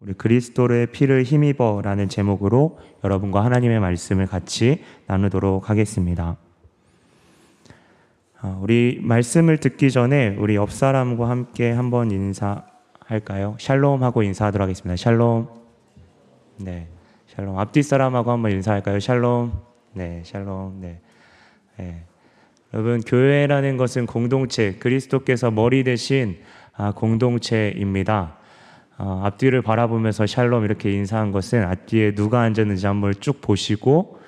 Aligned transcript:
우리 0.00 0.14
그리스도의 0.14 0.86
피를 0.86 1.24
힘입어라는 1.24 2.08
제목으로 2.08 2.78
여러분과 3.04 3.44
하나님의 3.44 3.80
말씀을 3.80 4.26
같이 4.26 4.82
나누도록 5.06 5.68
하겠습니다. 5.68 6.38
어, 8.40 8.58
우리 8.62 8.98
말씀을 9.02 9.58
듣기 9.58 9.90
전에 9.90 10.36
우리 10.38 10.56
옆 10.56 10.72
사람과 10.72 11.28
함께 11.28 11.70
한번 11.70 12.10
인사할까요? 12.10 13.56
샬롬 13.58 14.02
하고 14.02 14.22
인사하도록 14.22 14.64
하겠습니다. 14.64 14.96
샬롬. 14.96 15.48
네. 16.56 16.88
샬롬. 17.26 17.58
앞뒤 17.58 17.82
사람하고 17.82 18.30
한번 18.30 18.52
인사할까요? 18.52 19.00
샬롬. 19.00 19.52
네. 19.92 20.22
샬롬. 20.24 20.80
네. 20.80 20.98
네. 21.76 22.04
여러분, 22.72 23.02
교회라는 23.02 23.76
것은 23.76 24.06
공동체, 24.06 24.76
그리스도께서 24.76 25.50
머리 25.50 25.84
대신 25.84 26.38
아, 26.72 26.92
공동체입니다. 26.92 28.39
어, 29.02 29.22
앞뒤를 29.24 29.62
바라보면서 29.62 30.26
샬롬 30.26 30.64
이렇게 30.64 30.92
인사한 30.92 31.32
것은 31.32 31.64
앞뒤에 31.64 32.14
누가 32.14 32.42
앉았는지 32.42 32.86
한번 32.86 33.14
쭉 33.18 33.40
보시고 33.40 34.20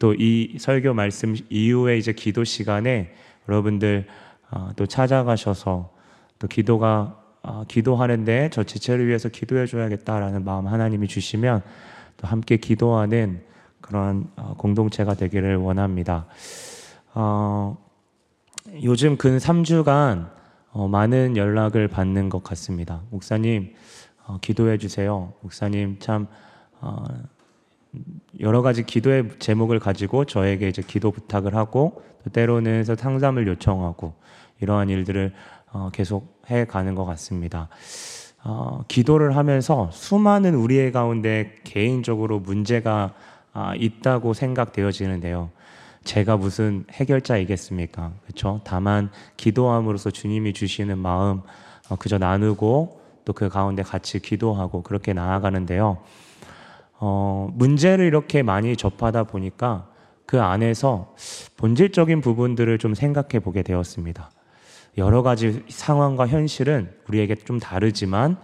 또 0.00 0.12
이 0.18 0.56
설교 0.58 0.92
말씀 0.94 1.36
이후에 1.48 1.98
이제 1.98 2.12
기도 2.12 2.42
시간에 2.42 3.14
여러분들 3.48 4.06
어, 4.50 4.70
또 4.74 4.86
찾아가셔서 4.86 5.90
또 6.40 6.48
기도가 6.48 7.16
어, 7.42 7.64
기도하는데 7.68 8.50
저 8.52 8.64
지체를 8.64 9.06
위해서 9.06 9.28
기도해 9.28 9.66
줘야겠다라는 9.66 10.44
마음 10.44 10.66
하나님이 10.66 11.06
주시면 11.06 11.62
또 12.16 12.26
함께 12.26 12.56
기도하는 12.56 13.42
그런 13.80 14.28
어, 14.34 14.54
공동체가 14.58 15.14
되기를 15.14 15.56
원합니다. 15.56 16.26
어, 17.14 17.78
요즘 18.82 19.16
근 19.16 19.38
3주간 19.38 20.30
어, 20.72 20.88
많은 20.88 21.36
연락을 21.36 21.86
받는 21.88 22.28
것 22.28 22.42
같습니다. 22.42 23.02
목사님, 23.10 23.74
어, 24.28 24.38
기도해 24.42 24.76
주세요. 24.76 25.32
목사님 25.40 25.98
참 26.00 26.28
어, 26.80 27.02
여러 28.40 28.60
가지 28.60 28.84
기도의 28.84 29.30
제목을 29.38 29.80
가지고 29.80 30.26
저에게 30.26 30.68
이제 30.68 30.82
기도 30.86 31.10
부탁을 31.10 31.56
하고 31.56 32.02
또 32.22 32.30
때로는 32.30 32.84
상담을 32.84 33.48
요청하고 33.48 34.12
이러한 34.60 34.90
일들을 34.90 35.32
어, 35.72 35.88
계속 35.92 36.42
해 36.50 36.66
가는 36.66 36.94
것 36.94 37.06
같습니다. 37.06 37.68
어, 38.44 38.84
기도를 38.86 39.34
하면서 39.34 39.90
수많은 39.92 40.54
우리의 40.54 40.92
가운데 40.92 41.56
개인적으로 41.64 42.38
문제가 42.38 43.14
아, 43.54 43.74
있다고 43.76 44.34
생각되어지는데요. 44.34 45.50
제가 46.04 46.36
무슨 46.36 46.84
해결자이겠습니까? 46.92 48.12
그렇죠? 48.24 48.60
다만 48.64 49.10
기도함으로써 49.38 50.10
주님이 50.10 50.52
주시는 50.52 50.98
마음 50.98 51.40
어, 51.88 51.96
그저 51.96 52.18
나누고 52.18 52.97
또 53.28 53.34
그 53.34 53.50
가운데 53.50 53.82
같이 53.82 54.20
기도하고 54.20 54.82
그렇게 54.82 55.12
나아가는데요. 55.12 55.98
어, 56.98 57.50
문제를 57.52 58.06
이렇게 58.06 58.42
많이 58.42 58.74
접하다 58.74 59.24
보니까 59.24 59.86
그 60.24 60.40
안에서 60.40 61.14
본질적인 61.58 62.22
부분들을 62.22 62.78
좀 62.78 62.94
생각해 62.94 63.40
보게 63.40 63.62
되었습니다. 63.62 64.30
여러 64.96 65.22
가지 65.22 65.62
상황과 65.68 66.26
현실은 66.26 66.90
우리에게 67.06 67.34
좀 67.34 67.60
다르지만 67.60 68.38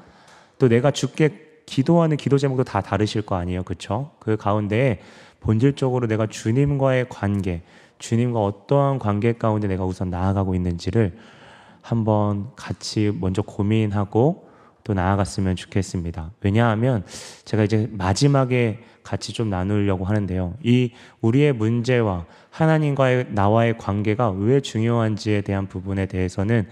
또 0.59 0.69
내가 0.69 0.91
죽게 0.91 1.63
기도하는 1.65 2.19
기도 2.19 2.37
제목도 2.37 2.65
다 2.65 2.83
다르실 2.83 3.23
거 3.23 3.37
아니에요. 3.37 3.63
그쵸? 3.63 4.11
그 4.19 4.37
가운데 4.37 5.01
본질적으로 5.41 6.07
내가 6.09 6.27
주님과의 6.27 7.07
관계, 7.09 7.63
주님과 7.99 8.39
어떠한 8.39 8.99
관계 8.99 9.33
가운데 9.33 9.67
내가 9.67 9.87
우선 9.87 10.11
나아가고 10.11 10.55
있는지를 10.55 11.17
한번 11.81 12.51
같이 12.55 13.17
먼저 13.19 13.41
고민하고 13.41 14.53
또 14.85 14.93
나아갔으면 14.93 15.57
좋겠습니다. 15.57 16.31
왜냐하면 16.43 17.05
제가 17.45 17.65
이제 17.65 17.89
마지막에 17.91 18.81
같이 19.03 19.33
좀 19.33 19.51
나누려고 19.51 20.05
하는데요. 20.05 20.55
이 20.63 20.93
우리의 21.21 21.53
문제와 21.55 22.27
하나님과의 22.51 23.27
나와의 23.31 23.79
관계가 23.79 24.31
왜 24.31 24.61
중요한지에 24.61 25.41
대한 25.41 25.67
부분에 25.67 26.07
대해서는 26.07 26.69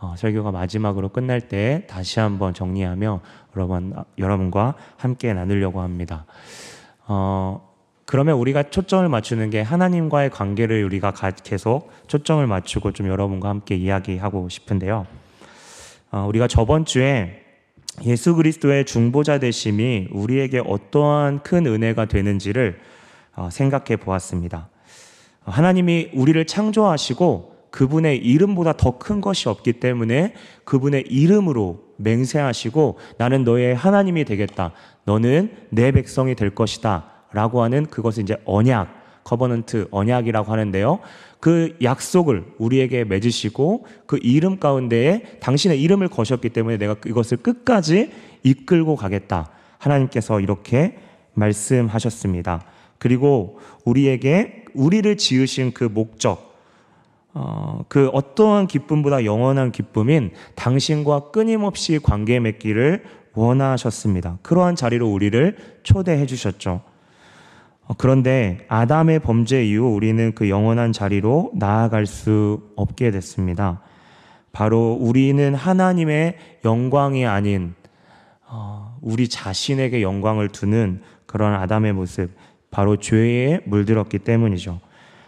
어, 0.00 0.14
설교가 0.16 0.52
마지막으로 0.52 1.08
끝날 1.08 1.40
때 1.40 1.84
다시 1.88 2.20
한번 2.20 2.54
정리하며 2.54 3.20
여러분, 3.56 3.92
여러분과 4.16 4.74
함께 4.96 5.32
나누려고 5.32 5.80
합니다. 5.80 6.24
어, 7.06 7.68
그러면 8.04 8.36
우리가 8.36 8.70
초점을 8.70 9.06
맞추는 9.08 9.50
게 9.50 9.60
하나님과의 9.60 10.30
관계를 10.30 10.84
우리가 10.84 11.12
계속 11.42 11.90
초점을 12.06 12.46
맞추고 12.46 12.92
좀 12.92 13.08
여러분과 13.08 13.48
함께 13.48 13.74
이야기하고 13.74 14.48
싶은데요. 14.48 15.06
어, 16.12 16.24
우리가 16.28 16.46
저번 16.46 16.84
주에 16.84 17.47
예수 18.04 18.34
그리스도의 18.34 18.84
중보자 18.84 19.38
되심이 19.38 20.08
우리에게 20.12 20.62
어떠한 20.64 21.42
큰 21.42 21.66
은혜가 21.66 22.06
되는지를 22.06 22.78
어, 23.34 23.48
생각해 23.50 23.96
보았습니다. 23.96 24.68
하나님이 25.44 26.10
우리를 26.14 26.44
창조하시고 26.44 27.56
그분의 27.70 28.18
이름보다 28.18 28.72
더 28.74 28.98
큰 28.98 29.20
것이 29.20 29.48
없기 29.48 29.74
때문에 29.74 30.34
그분의 30.64 31.04
이름으로 31.08 31.82
맹세하시고 31.96 32.98
나는 33.18 33.44
너의 33.44 33.74
하나님이 33.74 34.24
되겠다. 34.24 34.72
너는 35.04 35.52
내 35.70 35.92
백성이 35.92 36.34
될 36.34 36.50
것이다. 36.50 37.04
라고 37.32 37.62
하는 37.62 37.86
그것을 37.86 38.22
이제 38.22 38.36
언약, 38.44 38.88
covenant 39.24 39.88
언약이라고 39.90 40.50
하는데요. 40.50 41.00
그 41.40 41.76
약속을 41.82 42.44
우리에게 42.58 43.04
맺으시고 43.04 43.86
그 44.06 44.18
이름 44.22 44.58
가운데에 44.58 45.22
당신의 45.40 45.80
이름을 45.80 46.08
거셨기 46.08 46.48
때문에 46.50 46.78
내가 46.78 46.96
이것을 47.06 47.38
끝까지 47.38 48.10
이끌고 48.42 48.96
가겠다. 48.96 49.50
하나님께서 49.78 50.40
이렇게 50.40 50.98
말씀하셨습니다. 51.34 52.64
그리고 52.98 53.60
우리에게 53.84 54.64
우리를 54.74 55.16
지으신 55.16 55.72
그 55.72 55.84
목적, 55.84 56.58
어, 57.34 57.84
그 57.88 58.08
어떠한 58.08 58.66
기쁨보다 58.66 59.24
영원한 59.24 59.70
기쁨인 59.70 60.32
당신과 60.56 61.30
끊임없이 61.30 62.00
관계 62.02 62.40
맺기를 62.40 63.04
원하셨습니다. 63.34 64.38
그러한 64.42 64.74
자리로 64.74 65.08
우리를 65.08 65.56
초대해 65.84 66.26
주셨죠. 66.26 66.82
어, 67.88 67.94
그런데 67.96 68.64
아담의 68.68 69.20
범죄 69.20 69.64
이후 69.64 69.94
우리는 69.94 70.32
그 70.34 70.48
영원한 70.48 70.92
자리로 70.92 71.52
나아갈 71.54 72.06
수 72.06 72.62
없게 72.76 73.10
됐습니다. 73.10 73.80
바로 74.52 74.96
우리는 75.00 75.54
하나님의 75.54 76.36
영광이 76.64 77.26
아닌 77.26 77.74
어, 78.46 78.96
우리 79.00 79.28
자신에게 79.28 80.02
영광을 80.02 80.48
두는 80.48 81.02
그런 81.26 81.54
아담의 81.54 81.92
모습, 81.94 82.30
바로 82.70 82.96
죄에 82.96 83.60
물들었기 83.64 84.18
때문이죠. 84.20 84.80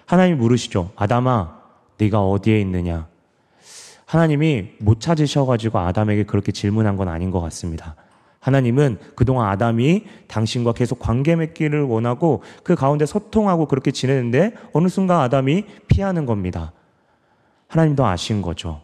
하나님 0.06 0.38
물으시죠. 0.38 0.92
아담아, 0.96 1.60
네가 1.98 2.22
어디에 2.22 2.60
있느냐? 2.60 3.06
하나님이 4.06 4.72
못 4.80 5.00
찾으셔가지고 5.00 5.78
아담에게 5.78 6.24
그렇게 6.24 6.52
질문한 6.52 6.96
건 6.96 7.08
아닌 7.08 7.30
것 7.30 7.40
같습니다. 7.40 7.94
하나님은 8.40 8.98
그동안 9.14 9.48
아담이 9.50 10.04
당신과 10.26 10.72
계속 10.72 10.98
관계 10.98 11.36
맺기를 11.36 11.82
원하고 11.82 12.42
그 12.64 12.74
가운데 12.74 13.04
소통하고 13.06 13.66
그렇게 13.66 13.90
지내는데 13.90 14.54
어느 14.72 14.88
순간 14.88 15.20
아담이 15.20 15.64
피하는 15.88 16.26
겁니다. 16.26 16.72
하나님도 17.68 18.04
아신 18.04 18.42
거죠. 18.42 18.80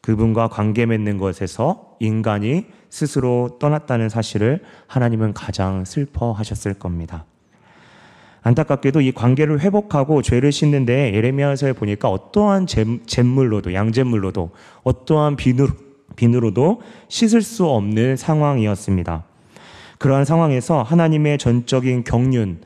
그분과 0.00 0.48
관계 0.48 0.86
맺는 0.86 1.18
것에서 1.18 1.96
인간이 2.00 2.66
스스로 2.88 3.58
떠났다는 3.60 4.08
사실을 4.08 4.62
하나님은 4.86 5.34
가장 5.34 5.84
슬퍼하셨을 5.84 6.74
겁니다. 6.74 7.24
안타깝게도 8.42 9.00
이 9.00 9.10
관계를 9.10 9.60
회복하고 9.60 10.22
죄를 10.22 10.52
씻는데 10.52 11.12
예레미야서에 11.14 11.72
보니까 11.72 12.08
어떠한 12.08 12.68
잿물로도 13.06 13.74
양잿물로도 13.74 14.50
어떠한 14.84 15.34
비누 15.34 15.66
비누로도 16.16 16.80
씻을 17.08 17.42
수 17.42 17.66
없는 17.66 18.16
상황이었습니다. 18.16 19.24
그러한 19.98 20.24
상황에서 20.24 20.82
하나님의 20.82 21.38
전적인 21.38 22.04
경륜, 22.04 22.60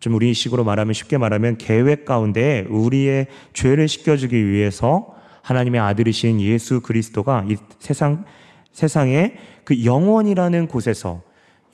좀 0.00 0.14
우리 0.14 0.34
식으로 0.34 0.64
말하면 0.64 0.92
쉽게 0.92 1.18
말하면 1.18 1.56
계획 1.58 2.04
가운데 2.04 2.66
우리의 2.68 3.26
죄를 3.52 3.88
씻겨주기 3.88 4.48
위해서 4.48 5.14
하나님의 5.42 5.80
아들이신 5.80 6.40
예수 6.40 6.80
그리스도가 6.80 7.44
이 7.48 7.56
세상, 7.78 8.24
세상에 8.72 9.34
그 9.64 9.84
영원이라는 9.84 10.68
곳에서 10.68 11.22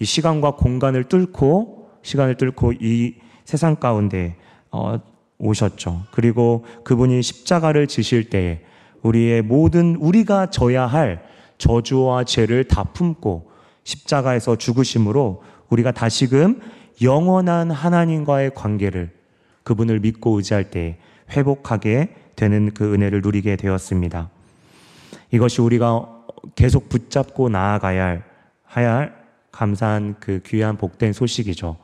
이 0.01 0.05
시간과 0.05 0.57
공간을 0.57 1.05
뚫고, 1.05 1.91
시간을 2.03 2.37
뚫고 2.37 2.73
이 2.81 3.15
세상 3.45 3.77
가운데 3.77 4.37
어, 4.71 4.99
오셨죠. 5.39 6.03
그리고 6.13 6.65
그분이 6.85 7.23
십자가를 7.23 7.87
지실 7.87 8.31
때에 8.31 8.61
우리의 9.03 9.43
모든 9.43 9.97
우리가 9.97 10.51
져야 10.51 10.87
할 10.87 11.25
저주와 11.59 12.25
죄를 12.25 12.65
다 12.65 12.85
품고 12.85 13.51
십자가에서 13.85 14.57
죽으심으로 14.57 15.43
우리가 15.69 15.93
다시금 15.93 16.61
영원한 17.03 17.71
하나님과의 17.71 18.55
관계를 18.55 19.11
그분을 19.63 20.01
믿고 20.01 20.37
의지할 20.37 20.71
때 20.71 20.99
회복하게 21.31 22.15
되는 22.37 22.73
그 22.73 22.93
은혜를 22.93 23.21
누리게 23.23 23.57
되었습니다. 23.57 24.31
이것이 25.31 25.61
우리가 25.61 26.07
계속 26.55 26.89
붙잡고 26.89 27.49
나아가야 27.49 28.05
할, 28.05 28.25
할 28.65 29.21
감사한 29.53 30.17
그 30.21 30.41
귀한 30.47 30.77
복된 30.77 31.13
소식이죠. 31.13 31.77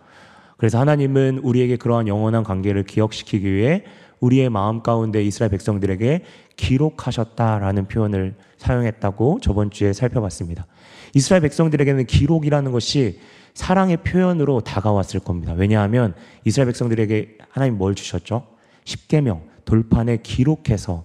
그래서 0.57 0.79
하나님은 0.79 1.39
우리에게 1.43 1.77
그러한 1.77 2.09
영원한 2.09 2.43
관계를 2.43 2.85
기억시키기 2.85 3.53
위해 3.53 3.85
우리의 4.21 4.51
마음 4.51 4.83
가운데 4.83 5.23
이스라엘 5.23 5.51
백성들에게 5.51 6.25
기록하셨다라는 6.57 7.87
표현을 7.89 8.35
사용했다고 8.59 9.41
저번 9.43 9.71
주에 9.71 9.93
살펴봤습니다. 9.93 10.67
이스라엘 11.15 11.43
백성들에게는 11.43 12.07
기록이라는 12.07 12.73
것이 12.73 13.21
사랑의 13.55 13.99
표현으로 13.99 14.61
다가왔을 14.61 15.21
겁니다. 15.21 15.55
왜냐하면 15.55 16.15
이스라엘 16.45 16.67
백성들에게 16.67 17.39
하나님 17.49 17.79
뭘 17.79 17.95
주셨죠? 17.95 18.47
10계명 18.85 19.41
돌판에 19.65 20.19
기록해서 20.23 21.05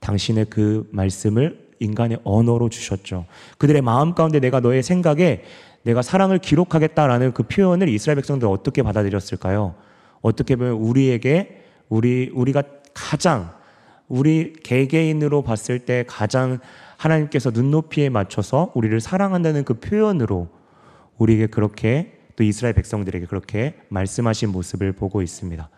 당신의 0.00 0.46
그 0.50 0.88
말씀을 0.92 1.64
인간의 1.80 2.18
언어로 2.24 2.68
주셨죠. 2.68 3.26
그들의 3.58 3.82
마음 3.82 4.14
가운데 4.14 4.40
내가 4.40 4.60
너의 4.60 4.82
생각에 4.82 5.42
내가 5.82 6.02
사랑을 6.02 6.38
기록하겠다라는 6.38 7.32
그 7.32 7.44
표현을 7.44 7.88
이스라엘 7.88 8.16
백성들 8.16 8.48
어떻게 8.48 8.82
받아들였을까요? 8.82 9.74
어떻게 10.20 10.56
보면 10.56 10.74
우리에게 10.74 11.63
우리 11.88 12.30
우리가 12.32 12.62
가장 12.92 13.52
우리 14.08 14.52
개개인으로 14.52 15.42
봤을 15.42 15.80
때 15.80 16.04
가장 16.06 16.58
하나님께서 16.96 17.50
눈높이에 17.50 18.08
맞춰서 18.08 18.70
우리를 18.74 19.00
사랑한다는 19.00 19.64
그 19.64 19.74
표현으로 19.74 20.48
우리에게 21.18 21.46
그렇게 21.46 22.18
또 22.36 22.44
이스라엘 22.44 22.74
백성들에게 22.74 23.26
그렇게 23.26 23.74
말씀하신 23.88 24.50
모습을 24.50 24.92
보고 24.92 25.22
있습니다. 25.22 25.68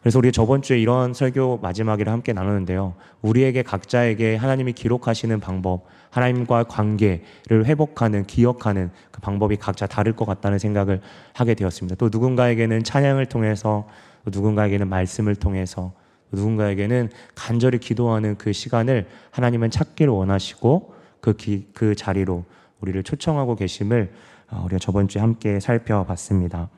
그래서 0.00 0.18
우리 0.18 0.30
저번 0.32 0.62
주에 0.62 0.78
이런 0.78 1.12
설교 1.12 1.58
마지막이라 1.58 2.12
함께 2.12 2.32
나누는데요. 2.32 2.94
우리에게 3.22 3.62
각자에게 3.62 4.36
하나님이 4.36 4.72
기록하시는 4.72 5.40
방법, 5.40 5.86
하나님과 6.10 6.64
관계를 6.64 7.64
회복하는, 7.64 8.24
기억하는 8.24 8.90
그 9.10 9.20
방법이 9.20 9.56
각자 9.56 9.86
다를 9.86 10.14
것 10.14 10.24
같다는 10.24 10.58
생각을 10.58 11.00
하게 11.34 11.54
되었습니다. 11.54 11.96
또 11.96 12.08
누군가에게는 12.10 12.84
찬양을 12.84 13.26
통해서, 13.26 13.86
또 14.24 14.30
누군가에게는 14.30 14.88
말씀을 14.88 15.36
통해서, 15.36 15.92
또 16.30 16.36
누군가에게는 16.36 17.10
간절히 17.34 17.78
기도하는 17.78 18.36
그 18.36 18.52
시간을 18.52 19.06
하나님은 19.30 19.70
찾기를 19.70 20.12
원하시고 20.12 20.94
그, 21.20 21.36
기, 21.36 21.68
그 21.74 21.94
자리로 21.94 22.44
우리를 22.80 23.02
초청하고 23.02 23.56
계심을 23.56 24.12
어, 24.50 24.62
우리가 24.64 24.78
저번 24.78 25.08
주에 25.08 25.20
함께 25.20 25.60
살펴봤습니다. 25.60 26.70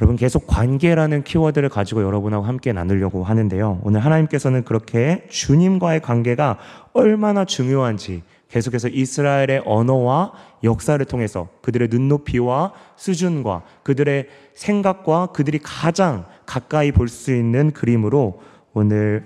여러분 0.00 0.16
계속 0.16 0.46
관계라는 0.46 1.24
키워드를 1.24 1.68
가지고 1.68 2.02
여러분하고 2.02 2.44
함께 2.44 2.72
나누려고 2.72 3.22
하는데요. 3.22 3.80
오늘 3.82 4.00
하나님께서는 4.00 4.64
그렇게 4.64 5.26
주님과의 5.28 6.00
관계가 6.00 6.58
얼마나 6.94 7.44
중요한지 7.44 8.22
계속해서 8.48 8.88
이스라엘의 8.88 9.62
언어와 9.66 10.32
역사를 10.64 11.04
통해서 11.04 11.48
그들의 11.60 11.88
눈높이와 11.90 12.72
수준과 12.96 13.62
그들의 13.82 14.26
생각과 14.54 15.26
그들이 15.26 15.60
가장 15.62 16.24
가까이 16.46 16.92
볼 16.92 17.08
수 17.08 17.34
있는 17.34 17.70
그림으로 17.70 18.40
오늘 18.72 19.24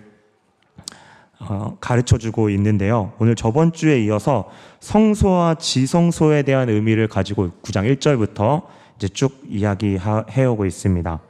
어, 1.39 1.77
가르쳐 1.81 2.19
주고 2.19 2.51
있는데요. 2.51 3.13
오늘 3.19 3.35
저번 3.35 3.73
주에 3.73 4.03
이어서 4.05 4.51
성소와 4.81 5.57
지성소에 5.57 6.43
대한 6.43 6.69
의미를 6.69 7.07
가지고 7.07 7.51
9장 7.63 7.97
1절부터 7.97 8.63
이제 8.97 9.09
쭉 9.09 9.43
이야기해 9.49 10.45
오고 10.45 10.67
있습니다. 10.67 11.21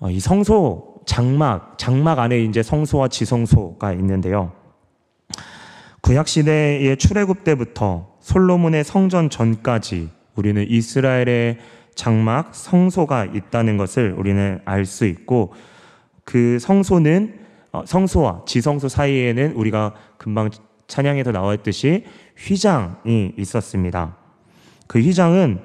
어, 0.00 0.10
이 0.10 0.20
성소 0.20 1.02
장막 1.06 1.78
장막 1.78 2.18
안에 2.18 2.42
이제 2.42 2.62
성소와 2.62 3.08
지성소가 3.08 3.92
있는데요. 3.94 4.52
구약 6.00 6.28
시대의 6.28 6.96
출애굽 6.96 7.44
때부터 7.44 8.16
솔로몬의 8.20 8.84
성전 8.84 9.30
전까지 9.30 10.10
우리는 10.36 10.64
이스라엘의 10.68 11.58
장막 11.94 12.54
성소가 12.54 13.24
있다는 13.24 13.76
것을 13.76 14.14
우리는 14.16 14.60
알 14.64 14.86
수 14.86 15.04
있고 15.06 15.52
그 16.24 16.58
성소는 16.60 17.40
어, 17.72 17.82
성소와 17.84 18.44
지성소 18.46 18.88
사이에는 18.88 19.52
우리가 19.52 19.94
금방 20.16 20.50
찬양에서 20.86 21.32
나왔듯이 21.32 22.04
휘장이 22.36 23.34
있었습니다. 23.36 24.16
그 24.86 25.00
휘장은 25.00 25.60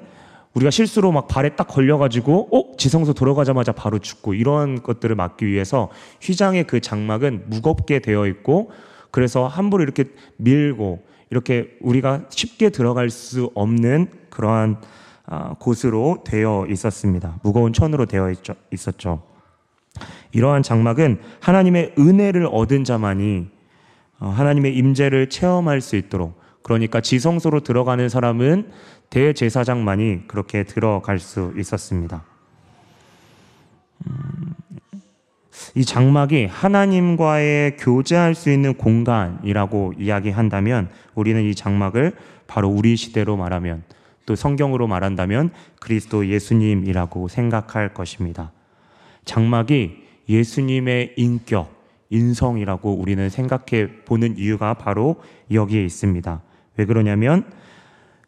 우리가 0.54 0.70
실수로 0.70 1.12
막 1.12 1.28
발에 1.28 1.56
딱 1.56 1.66
걸려가지고, 1.66 2.48
어? 2.56 2.76
지성소 2.76 3.14
들어가자마자 3.14 3.72
바로 3.72 3.98
죽고, 3.98 4.34
이런 4.34 4.82
것들을 4.82 5.14
막기 5.16 5.46
위해서 5.46 5.90
휘장의 6.22 6.66
그 6.66 6.80
장막은 6.80 7.44
무겁게 7.48 7.98
되어 7.98 8.26
있고, 8.28 8.70
그래서 9.10 9.46
함부로 9.46 9.82
이렇게 9.82 10.04
밀고, 10.36 11.04
이렇게 11.30 11.76
우리가 11.80 12.26
쉽게 12.28 12.70
들어갈 12.70 13.10
수 13.10 13.50
없는 13.54 14.08
그러한 14.30 14.80
아, 15.26 15.54
곳으로 15.58 16.22
되어 16.24 16.66
있었습니다. 16.68 17.40
무거운 17.42 17.72
천으로 17.72 18.06
되어 18.06 18.32
있었죠. 18.70 19.22
이러한 20.32 20.62
장막은 20.62 21.18
하나님의 21.40 21.94
은혜를 21.98 22.48
얻은 22.50 22.84
자만이 22.84 23.48
어, 24.20 24.28
하나님의 24.28 24.76
임재를 24.76 25.30
체험할 25.30 25.80
수 25.80 25.96
있도록 25.96 26.38
그러니까 26.62 27.00
지성소로 27.00 27.60
들어가는 27.60 28.08
사람은 28.08 28.70
대제사장만이 29.14 30.26
그렇게 30.26 30.64
들어갈 30.64 31.20
수 31.20 31.54
있었습니다. 31.56 32.24
음, 34.08 34.54
이 35.76 35.84
장막이 35.84 36.46
하나님과의 36.46 37.76
교제할 37.76 38.34
수 38.34 38.50
있는 38.50 38.74
공간이라고 38.74 39.94
이야기한다면 39.98 40.88
우리는 41.14 41.44
이 41.44 41.54
장막을 41.54 42.16
바로 42.48 42.68
우리 42.68 42.96
시대로 42.96 43.36
말하면 43.36 43.84
또 44.26 44.34
성경으로 44.34 44.88
말한다면 44.88 45.50
그리스도 45.80 46.26
예수님이라고 46.26 47.28
생각할 47.28 47.94
것입니다. 47.94 48.50
장막이 49.24 50.02
예수님의 50.28 51.14
인격, 51.16 51.72
인성이라고 52.10 52.92
우리는 52.94 53.30
생각해 53.30 54.02
보는 54.06 54.38
이유가 54.38 54.74
바로 54.74 55.22
여기에 55.52 55.84
있습니다. 55.84 56.42
왜 56.76 56.84
그러냐면 56.84 57.44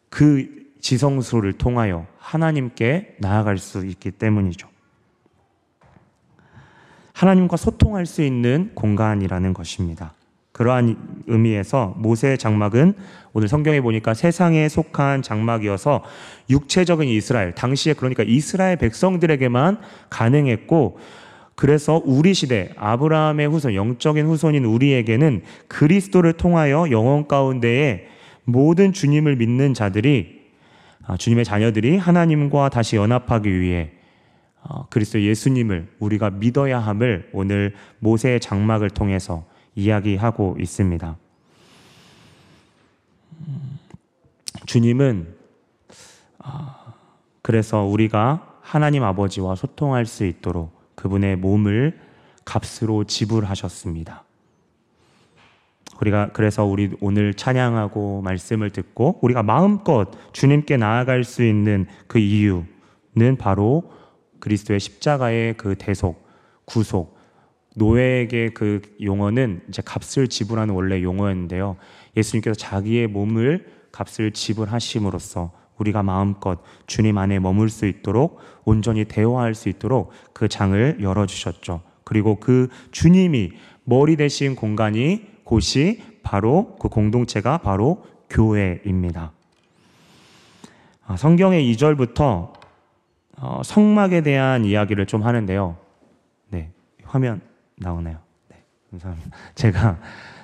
그 0.09 0.66
지성소를 0.79 1.53
통하여 1.53 2.05
하나님께 2.19 3.15
나아갈 3.19 3.57
수 3.57 3.85
있기 3.85 4.11
때문이죠. 4.11 4.67
하나님과 7.13 7.57
소통할 7.57 8.05
수 8.05 8.21
있는 8.21 8.71
공간이라는 8.75 9.53
것입니다. 9.53 10.13
그러한 10.51 11.23
의미에서 11.27 11.95
모세의 11.97 12.37
장막은 12.37 12.93
오늘 13.33 13.47
성경에 13.47 13.79
보니까 13.79 14.13
세상에 14.13 14.67
속한 14.67 15.21
장막이어서 15.21 16.03
육체적인 16.49 17.07
이스라엘, 17.09 17.53
당시에 17.53 17.93
그러니까 17.93 18.23
이스라엘 18.23 18.75
백성들에게만 18.77 19.79
가능했고 20.09 20.99
그래서 21.55 22.01
우리 22.05 22.35
시대 22.35 22.69
아브라함의 22.75 23.47
후손, 23.47 23.73
영적인 23.73 24.25
후손인 24.27 24.65
우리에게는 24.65 25.41
그리스도를 25.67 26.33
통하여 26.33 26.89
영원 26.91 27.27
가운데에 27.27 28.07
모든 28.43 28.93
주님을 28.93 29.37
믿는 29.37 29.73
자들이 29.73 30.36
아, 30.36 30.36
주님의 31.15 31.45
자녀들이 31.45 31.97
하나님과 31.97 32.69
다시 32.69 32.97
연합하기 32.97 33.59
위해 33.59 33.91
어, 34.63 34.85
그리스도 34.89 35.21
예수님을 35.21 35.87
우리가 35.99 36.31
믿어야 36.31 36.79
함을 36.79 37.29
오늘 37.31 37.73
모세의 37.99 38.41
장막을 38.41 38.89
통해서 38.89 39.45
이야기하고 39.75 40.57
있습니다. 40.59 41.17
주님은 44.65 45.35
아, 46.39 46.93
그래서 47.41 47.83
우리가 47.83 48.59
하나님 48.61 49.03
아버지와 49.03 49.55
소통할 49.55 50.05
수 50.05 50.25
있도록 50.25 50.77
그분의 50.95 51.37
몸을 51.37 51.97
값으로 52.43 53.05
지불하셨습니다. 53.05 54.26
우리가 56.01 56.29
그래서 56.33 56.63
우리 56.65 56.91
오늘 57.01 57.33
찬양하고 57.33 58.21
말씀을 58.21 58.69
듣고 58.69 59.19
우리가 59.21 59.43
마음껏 59.43 60.09
주님께 60.33 60.77
나아갈 60.77 61.23
수 61.23 61.43
있는 61.43 61.87
그 62.07 62.19
이유는 62.19 63.37
바로 63.39 63.91
그리스도의 64.39 64.79
십자가의 64.79 65.55
그 65.57 65.75
대속, 65.75 66.27
구속, 66.65 67.17
노예에게 67.75 68.49
그 68.49 68.81
용어는 69.01 69.61
이제 69.69 69.81
값을 69.83 70.27
지불하는 70.27 70.73
원래 70.73 71.01
용어였는데요. 71.01 71.77
예수님께서 72.15 72.55
자기의 72.55 73.07
몸을 73.07 73.67
값을 73.91 74.31
지불하심으로써 74.31 75.51
우리가 75.77 76.01
마음껏 76.01 76.59
주님 76.87 77.17
안에 77.19 77.39
머물 77.39 77.69
수 77.69 77.85
있도록 77.85 78.39
온전히 78.65 79.05
대화할 79.05 79.53
수 79.53 79.69
있도록 79.69 80.11
그 80.33 80.47
장을 80.47 80.97
열어주셨죠. 80.99 81.81
그리고 82.03 82.39
그 82.39 82.67
주님이 82.91 83.51
머리 83.83 84.15
대신 84.15 84.55
공간이 84.55 85.27
곳이 85.47 86.01
바로 86.23 86.75
그 86.77 86.89
공동체가 86.89 87.59
바로 87.59 88.05
교회입니다. 88.29 89.31
아, 91.05 91.15
성경의 91.15 91.73
2절부터 91.73 92.51
어, 93.39 93.61
성막에 93.63 94.21
대한 94.21 94.65
이야기를 94.65 95.05
좀 95.05 95.23
하는데요. 95.23 95.77
네, 96.49 96.71
화면 97.05 97.39
나오네요. 97.77 98.17
네, 98.49 98.57
감사합니다. 98.91 99.37
제가 99.55 99.99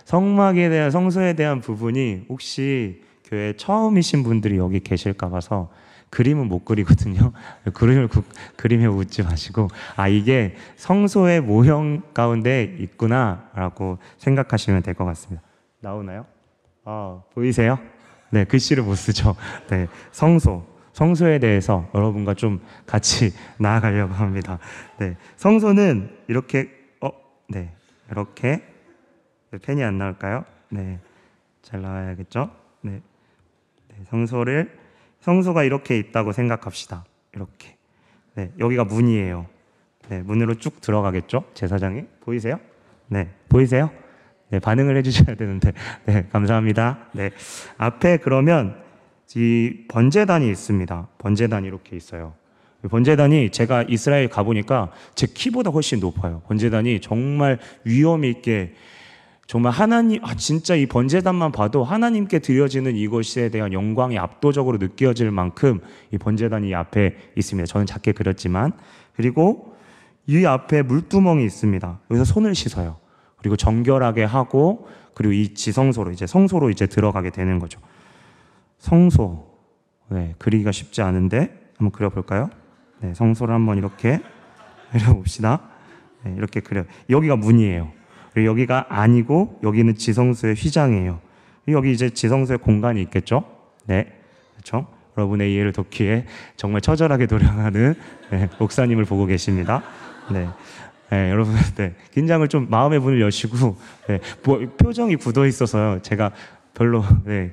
성막에 0.06 0.70
대한 0.70 0.90
성소에 0.90 1.34
대한 1.34 1.60
부분이 1.60 2.28
혹시 2.30 3.02
교회 3.26 3.54
처음이신 3.58 4.24
분들이 4.24 4.58
여기 4.58 4.80
계실까 4.80 5.30
봐서 5.30 5.70
그림은 6.14 6.48
못 6.48 6.64
그리거든요. 6.64 7.32
그림을 7.74 8.08
구, 8.08 8.22
그림에 8.56 8.86
웃지 8.86 9.24
마시고 9.24 9.68
아 9.96 10.08
이게 10.08 10.56
성소의 10.76 11.42
모형 11.42 12.04
가운데 12.14 12.76
있구나라고 12.80 13.98
생각하시면 14.20 14.84
될 14.84 14.94
것 14.94 15.06
같습니다. 15.06 15.42
나오나요? 15.80 16.28
아 16.86 17.20
보이세요? 17.34 17.80
네 18.30 18.44
글씨를 18.46 18.84
못 18.84 18.94
쓰죠. 18.96 19.36
네 19.70 19.88
성소 20.12 20.64
성소에 20.94 21.40
대해서 21.40 21.90
여러분과 21.96 22.36
좀 22.36 22.62
같이 22.86 23.34
나아가려고 23.58 24.14
합니다. 24.14 24.60
네 25.00 25.18
성소는 25.38 26.16
이렇게 26.28 26.70
어네 27.00 27.74
이렇게 28.12 28.64
펜이 29.64 29.84
안 29.84 29.98
나올까요? 29.98 30.46
네잘 30.70 31.82
나와야겠죠? 31.82 32.52
네. 32.82 33.02
네 33.88 33.96
성소를 34.12 34.83
성소가 35.24 35.64
이렇게 35.64 35.98
있다고 35.98 36.34
생각합시다. 36.34 37.06
이렇게. 37.34 37.78
네, 38.36 38.52
여기가 38.60 38.84
문이에요. 38.84 39.46
네, 40.10 40.22
문으로 40.22 40.56
쭉 40.56 40.82
들어가겠죠? 40.82 41.46
제사장이. 41.54 42.04
보이세요? 42.20 42.60
네, 43.08 43.30
보이세요? 43.48 43.90
네, 44.50 44.60
반응을 44.60 44.98
해주셔야 44.98 45.36
되는데. 45.36 45.72
네, 46.06 46.28
감사합니다. 46.30 47.08
네. 47.14 47.32
앞에 47.78 48.18
그러면 48.18 48.76
이 49.36 49.86
번제단이 49.88 50.50
있습니다. 50.50 51.08
번제단이 51.18 51.68
이렇게 51.68 51.96
있어요. 51.96 52.34
번제단이 52.90 53.52
제가 53.52 53.86
이스라엘 53.88 54.28
가보니까 54.28 54.92
제 55.16 55.26
키보다 55.26 55.70
훨씬 55.70 56.02
높아요. 56.02 56.42
번제단이 56.48 57.00
정말 57.00 57.60
위험 57.86 58.26
있게 58.26 58.74
정말 59.48 59.74
하나님, 59.74 60.24
아, 60.24 60.36
진짜 60.36 60.74
이 60.76 60.86
번제단만 60.86 61.52
봐도 61.52 61.84
하나님께 61.84 62.40
드려지는 62.40 62.96
이것에 62.96 63.50
대한 63.50 63.74
영광이 63.74 64.18
압도적으로 64.18 64.78
느껴질 64.78 65.32
만큼 65.32 65.82
이 66.12 66.18
번제단이 66.18 66.74
앞에 66.74 67.16
있습니다. 67.36 67.68
저는 67.68 67.86
작게 67.86 68.14
그렸지만. 68.14 68.72
그리고 69.16 69.76
이 70.28 70.46
앞에 70.46 70.82
물두멍이 70.84 71.44
있습니다. 71.44 72.00
여기서 72.10 72.24
손을 72.24 72.56
씻어요. 72.56 72.98
그리고 73.38 73.58
정결하게 73.58 74.24
하고, 74.24 74.88
그리고 75.14 75.34
이 75.34 75.54
지성소로, 75.54 76.12
이제 76.12 76.26
성소로 76.26 76.70
이제 76.70 76.88
들어가게 76.88 77.30
되는 77.30 77.60
거죠. 77.60 77.80
성소. 78.78 79.46
네, 80.10 80.36
그리기가 80.38 80.72
쉽지 80.72 81.02
않은데, 81.02 81.54
한번 81.78 81.92
그려볼까요? 81.92 82.50
네, 83.02 83.14
성소를 83.14 83.54
한번 83.54 83.78
이렇게 83.78 84.22
그려봅시다. 84.92 85.62
네, 86.24 86.34
이렇게 86.38 86.62
그려. 86.62 86.86
여기가 87.10 87.36
문이에요. 87.36 87.92
그리고 88.34 88.50
여기가 88.50 88.88
아니고 88.90 89.60
여기는 89.64 89.96
지성소의 89.96 90.56
휘장이에요. 90.56 91.20
여기 91.70 91.92
이제 91.92 92.10
지성소의 92.10 92.60
공간이 92.60 93.02
있겠죠? 93.04 93.44
네. 93.86 94.08
그렇죠? 94.54 94.88
여러분의 95.18 95.54
이해를 95.54 95.72
돕기 95.72 96.04
위해 96.04 96.26
정말 96.58 96.82
처절하게 96.82 97.28
노력하는 97.28 97.96
네, 98.32 98.50
목사님을 98.60 99.06
보고 99.06 99.26
계십니다. 99.26 99.84
네. 100.32 100.48
네, 101.10 101.30
여러분, 101.30 101.54
네, 101.76 101.94
긴장을 102.12 102.48
좀 102.48 102.68
마음의 102.72 103.00
문을 103.00 103.22
여시고, 103.22 103.78
네, 104.08 104.20
뭐, 104.44 104.60
표정이 104.78 105.18
굳어 105.18 105.46
있어서요. 105.46 106.00
제가 106.02 106.32
별로, 106.74 107.04
네, 107.26 107.52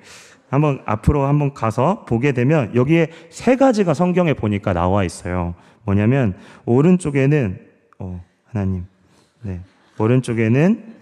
한번 0.49 0.82
앞으로 0.87 1.26
한번 1.26 1.52
가서 1.52 2.04
보게 2.06 2.32
되면 2.32 2.75
여기에 2.75 3.08
세 3.28 3.56
가지가 3.56 3.92
성경에 3.92 4.32
보니까 4.32 4.72
나와 4.72 5.04
있어요. 5.04 5.54
뭐냐면 5.84 6.34
오른쪽에는 6.64 7.58
어, 7.99 8.25
하나님, 8.46 8.87
네, 9.42 9.60
오른쪽에는 10.00 11.00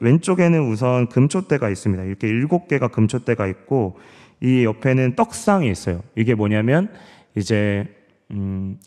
왼쪽에는 0.00 0.70
우선 0.70 1.08
금초대가 1.08 1.68
있습니다. 1.68 2.04
이렇게 2.04 2.26
일곱 2.26 2.68
개가 2.68 2.88
금초대가 2.88 3.46
있고 3.46 3.98
이 4.40 4.64
옆에는 4.64 5.14
떡상이 5.14 5.70
있어요. 5.70 6.02
이게 6.16 6.34
뭐냐면 6.34 6.90
이제 7.36 7.86
음, 8.30 8.78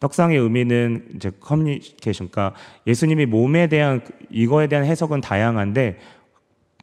떡상의 0.00 0.38
의미는 0.38 1.06
이제 1.14 1.30
커뮤니케이션, 1.40 2.28
그러니까 2.30 2.58
예수님이 2.86 3.26
몸에 3.26 3.68
대한 3.68 4.00
이거에 4.30 4.66
대한 4.66 4.84
해석은 4.84 5.20
다양한데 5.20 5.98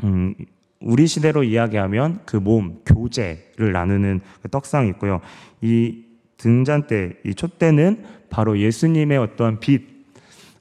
음, 0.04 0.36
우리 0.80 1.08
시대로 1.08 1.44
이야기하면 1.44 2.20
그 2.26 2.38
몸 2.38 2.80
교제를 2.86 3.72
나누는 3.74 4.22
그 4.42 4.50
떡상이 4.50 4.90
있고요. 4.90 5.22
이 5.62 6.04
등잔대, 6.38 7.16
이 7.26 7.34
촛대는 7.34 8.04
바로 8.30 8.60
예수님의 8.60 9.18
어떠한 9.18 9.60
빛 9.60 9.97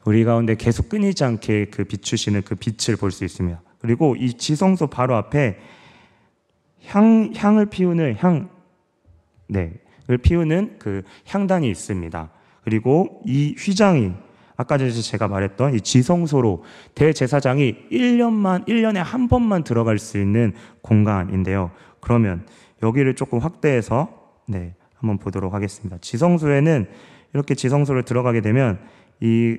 우리 0.06 0.24
가운데 0.24 0.54
계속 0.54 0.88
끊이지 0.88 1.24
않게 1.24 1.66
그 1.66 1.84
비추시는 1.84 2.42
그 2.42 2.54
빛을 2.54 2.96
볼 2.96 3.10
수 3.10 3.24
있습니다. 3.24 3.60
그리고 3.80 4.14
이 4.16 4.32
지성소 4.32 4.86
바로 4.86 5.16
앞에 5.16 5.58
향, 6.86 7.32
향을 7.34 7.66
피우는 7.66 8.16
향, 8.18 8.48
네, 9.48 9.72
을 10.08 10.18
피우는 10.18 10.76
그 10.78 11.02
향단이 11.26 11.68
있습니다. 11.68 12.30
그리고 12.62 13.20
이 13.26 13.56
휘장이 13.58 14.12
아까 14.56 14.78
전에 14.78 14.90
제가 14.92 15.26
말했던 15.26 15.74
이 15.74 15.80
지성소로 15.80 16.62
대제사장이 16.94 17.88
1년만, 17.90 18.66
1년에 18.68 18.98
한 18.98 19.26
번만 19.26 19.64
들어갈 19.64 19.98
수 19.98 20.18
있는 20.18 20.54
공간인데요. 20.82 21.72
그러면 22.00 22.46
여기를 22.82 23.16
조금 23.16 23.40
확대해서, 23.40 24.08
네, 24.46 24.74
한번 24.94 25.18
보도록 25.18 25.52
하겠습니다. 25.52 25.98
지성소에는 26.00 26.86
이렇게 27.34 27.56
지성소를 27.56 28.04
들어가게 28.04 28.40
되면 28.40 28.78
이 29.20 29.58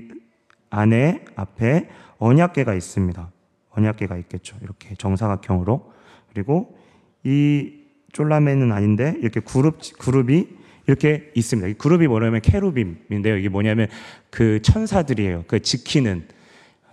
안에 0.69 1.25
앞에 1.35 1.89
언약계가 2.17 2.73
있습니다. 2.73 3.31
언약계가 3.69 4.17
있겠죠. 4.17 4.57
이렇게 4.61 4.95
정사각형으로. 4.95 5.91
그리고 6.33 6.77
이 7.23 7.73
쫄라맨은 8.13 8.71
아닌데 8.71 9.15
이렇게 9.19 9.39
그룹 9.39 9.79
그룹이 9.99 10.47
이렇게 10.87 11.31
있습니다. 11.35 11.67
이 11.67 11.73
그룹이 11.73 12.07
뭐냐면 12.07 12.41
케루빔인데요. 12.41 13.37
이게 13.37 13.49
뭐냐면 13.49 13.87
그 14.29 14.61
천사들이에요. 14.61 15.43
그 15.47 15.61
지키는 15.61 16.27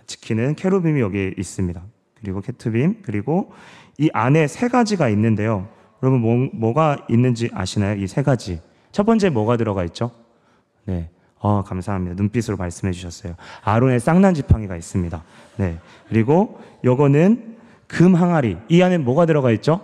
지키는 0.05 0.55
케루빔이 0.55 0.99
여기 0.99 1.33
있습니다. 1.37 1.81
그리고 2.15 2.41
케트빔 2.41 3.01
그리고 3.01 3.51
이 3.97 4.09
안에 4.13 4.47
세 4.47 4.67
가지가 4.67 5.09
있는데요. 5.09 5.69
여러분 6.03 6.21
뭐, 6.21 6.49
뭐가 6.53 7.05
있는지 7.09 7.49
아시나요? 7.53 7.95
이 8.01 8.07
세 8.07 8.21
가지. 8.21 8.59
첫 8.91 9.03
번째 9.05 9.29
뭐가 9.29 9.57
들어가 9.57 9.83
있죠? 9.85 10.11
네. 10.85 11.09
어, 11.45 11.61
감사합니다. 11.61 12.15
눈빛으로 12.15 12.57
말씀해 12.57 12.91
주셨어요. 12.91 13.35
아론의 13.63 13.99
쌍난 13.99 14.33
지팡이가 14.33 14.75
있습니다. 14.75 15.23
네. 15.57 15.77
그리고 16.09 16.59
요거는 16.83 17.57
금 17.85 18.15
항아리. 18.15 18.57
이 18.67 18.81
안에 18.81 18.97
뭐가 18.97 19.27
들어가 19.27 19.51
있죠? 19.51 19.79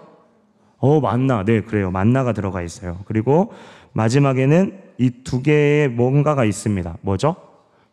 어, 0.80 1.00
만나. 1.00 1.46
네, 1.46 1.62
그래요. 1.62 1.92
만나가 1.92 2.34
들어가 2.34 2.64
있어요. 2.64 2.98
그리고 3.06 3.54
마지막에는 3.94 4.80
이 4.98 5.12
두 5.24 5.44
개의 5.44 5.88
뭔가가 5.88 6.46
있습니다. 6.46 6.98
뭐죠? 7.02 7.36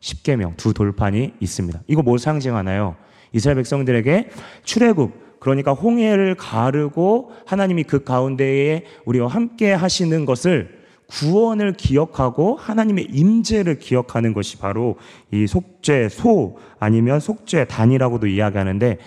십계명 0.01 0.55
두 0.57 0.73
돌판이 0.73 1.35
있습니다. 1.39 1.81
이거 1.89 2.01
뭘 2.03 2.19
상징하나요? 2.19 2.97
이스라엘 3.35 3.57
백성들에게 3.57 4.31
출애굽 4.65 5.41
그러니까 5.41 5.75
홍해를 5.75 6.37
가르고 6.37 7.33
하나님이 7.45 7.85
그 7.85 8.03
가운데에 8.03 8.85
우리와 9.05 9.29
함께 9.29 9.75
하시는 9.75 10.25
것을 10.25 10.78
구원을 11.09 11.73
기억하고 11.73 12.57
하나님의 12.57 13.09
임재를 13.11 13.79
기억하는 13.79 14.35
것이 14.35 14.59
바로 14.59 14.97
이 15.33 15.47
속죄 15.47 16.09
소 16.09 16.59
아니면 16.79 17.19
속죄 17.19 17.65
단이라고도 17.65 18.27
이야기하는데 18.27 18.99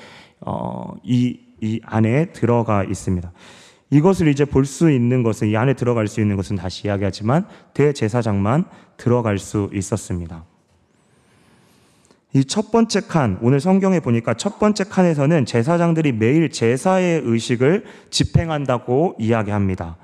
어, 0.42 0.96
이, 1.04 1.40
이 1.62 1.80
안에 1.84 2.32
들어가 2.34 2.84
있습니다. 2.84 3.32
이것을 3.92 4.30
이제 4.30 4.46
볼 4.46 4.66
수 4.66 4.90
있는 4.90 5.22
것은 5.22 5.50
이 5.50 5.58
안에 5.58 5.74
들어갈 5.74 6.08
수 6.08 6.22
있는 6.22 6.38
것은 6.38 6.56
다시 6.56 6.88
이야기하지만 6.88 7.46
대제사장만 7.74 8.66
들어갈 8.98 9.38
수 9.38 9.70
있었습니다. 9.74 10.46
이 12.34 12.46
첫 12.46 12.72
번째 12.72 13.02
칸, 13.02 13.38
오늘 13.42 13.60
성경에 13.60 14.00
보니까 14.00 14.34
첫 14.34 14.58
번째 14.58 14.86
칸에서는 14.86 15.46
제사장들이 15.46 16.14
매일 16.14 16.50
제사의 16.50 17.22
의식을 17.26 17.84
집행한다고 18.10 19.16
이야기합니다. 19.20 19.98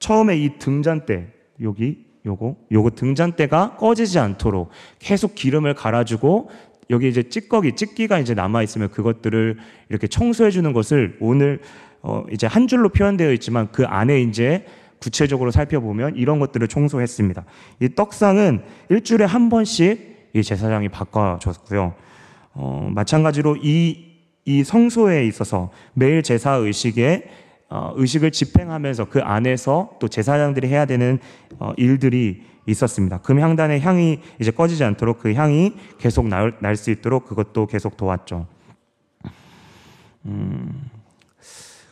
처음에 0.00 0.36
이 0.36 0.58
등잔대 0.58 1.28
여기 1.62 2.04
요거 2.26 2.56
요거 2.72 2.90
등잔대가 2.90 3.76
꺼지지 3.76 4.18
않도록 4.18 4.70
계속 4.98 5.34
기름을 5.34 5.74
갈아주고 5.74 6.50
여기 6.90 7.08
이제 7.08 7.22
찌꺼기 7.22 7.76
찌끼가 7.76 8.18
이제 8.18 8.34
남아 8.34 8.62
있으면 8.64 8.90
그것들을 8.90 9.58
이렇게 9.88 10.08
청소해 10.08 10.50
주는 10.50 10.72
것을 10.72 11.16
오늘 11.20 11.60
어 12.02 12.24
이제 12.32 12.46
한 12.46 12.66
줄로 12.66 12.88
표현되어 12.88 13.32
있지만 13.34 13.70
그 13.70 13.86
안에 13.86 14.20
이제 14.22 14.66
구체적으로 15.00 15.50
살펴보면 15.50 16.16
이런 16.16 16.38
것들을 16.40 16.66
청소했습니다. 16.66 17.44
이 17.80 17.88
떡상은 17.94 18.62
일주일에 18.88 19.24
한 19.24 19.48
번씩 19.48 20.30
이 20.34 20.42
제사장이 20.42 20.88
바꿔줬고요. 20.88 21.94
어, 22.52 22.90
마찬가지로 22.92 23.56
이, 23.62 24.06
이 24.44 24.64
성소에 24.64 25.26
있어서 25.26 25.70
매일 25.94 26.22
제사 26.22 26.52
의식에 26.52 27.28
어, 27.70 27.92
의식을 27.94 28.32
집행하면서 28.32 29.06
그 29.06 29.20
안에서 29.20 29.92
또 30.00 30.08
제사장들이 30.08 30.66
해야 30.68 30.86
되는 30.86 31.18
어, 31.58 31.72
일들이 31.76 32.42
있었습니다. 32.66 33.18
금향단의 33.18 33.80
향이 33.80 34.20
이제 34.40 34.50
꺼지지 34.50 34.82
않도록 34.84 35.20
그 35.20 35.32
향이 35.34 35.74
계속 35.98 36.26
날 36.28 36.76
수 36.76 36.90
있도록 36.90 37.26
그것도 37.26 37.66
계속 37.66 37.96
도왔죠. 37.96 38.46
음, 40.26 40.90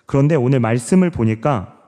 그런데 0.04 0.34
오늘 0.34 0.60
말씀을 0.60 1.10
보니까 1.10 1.78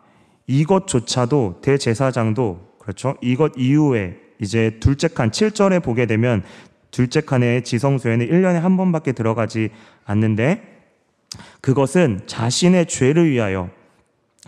이것조차도 0.47 1.61
대제사장도 1.62 2.76
그렇죠. 2.78 3.16
이것 3.20 3.52
이후에 3.56 4.18
이제 4.40 4.78
둘째 4.80 5.09
칸 5.09 5.30
7절에 5.30 5.82
보게 5.82 6.06
되면 6.06 6.42
둘째 6.90 7.20
칸의 7.20 7.62
지성소에는 7.64 8.26
1년에 8.26 8.61
한 8.61 8.76
번밖에 8.76 9.12
들어가지 9.12 9.70
않는데 10.04 10.62
그것은 11.61 12.23
자신의 12.26 12.87
죄를 12.87 13.30
위하여 13.30 13.70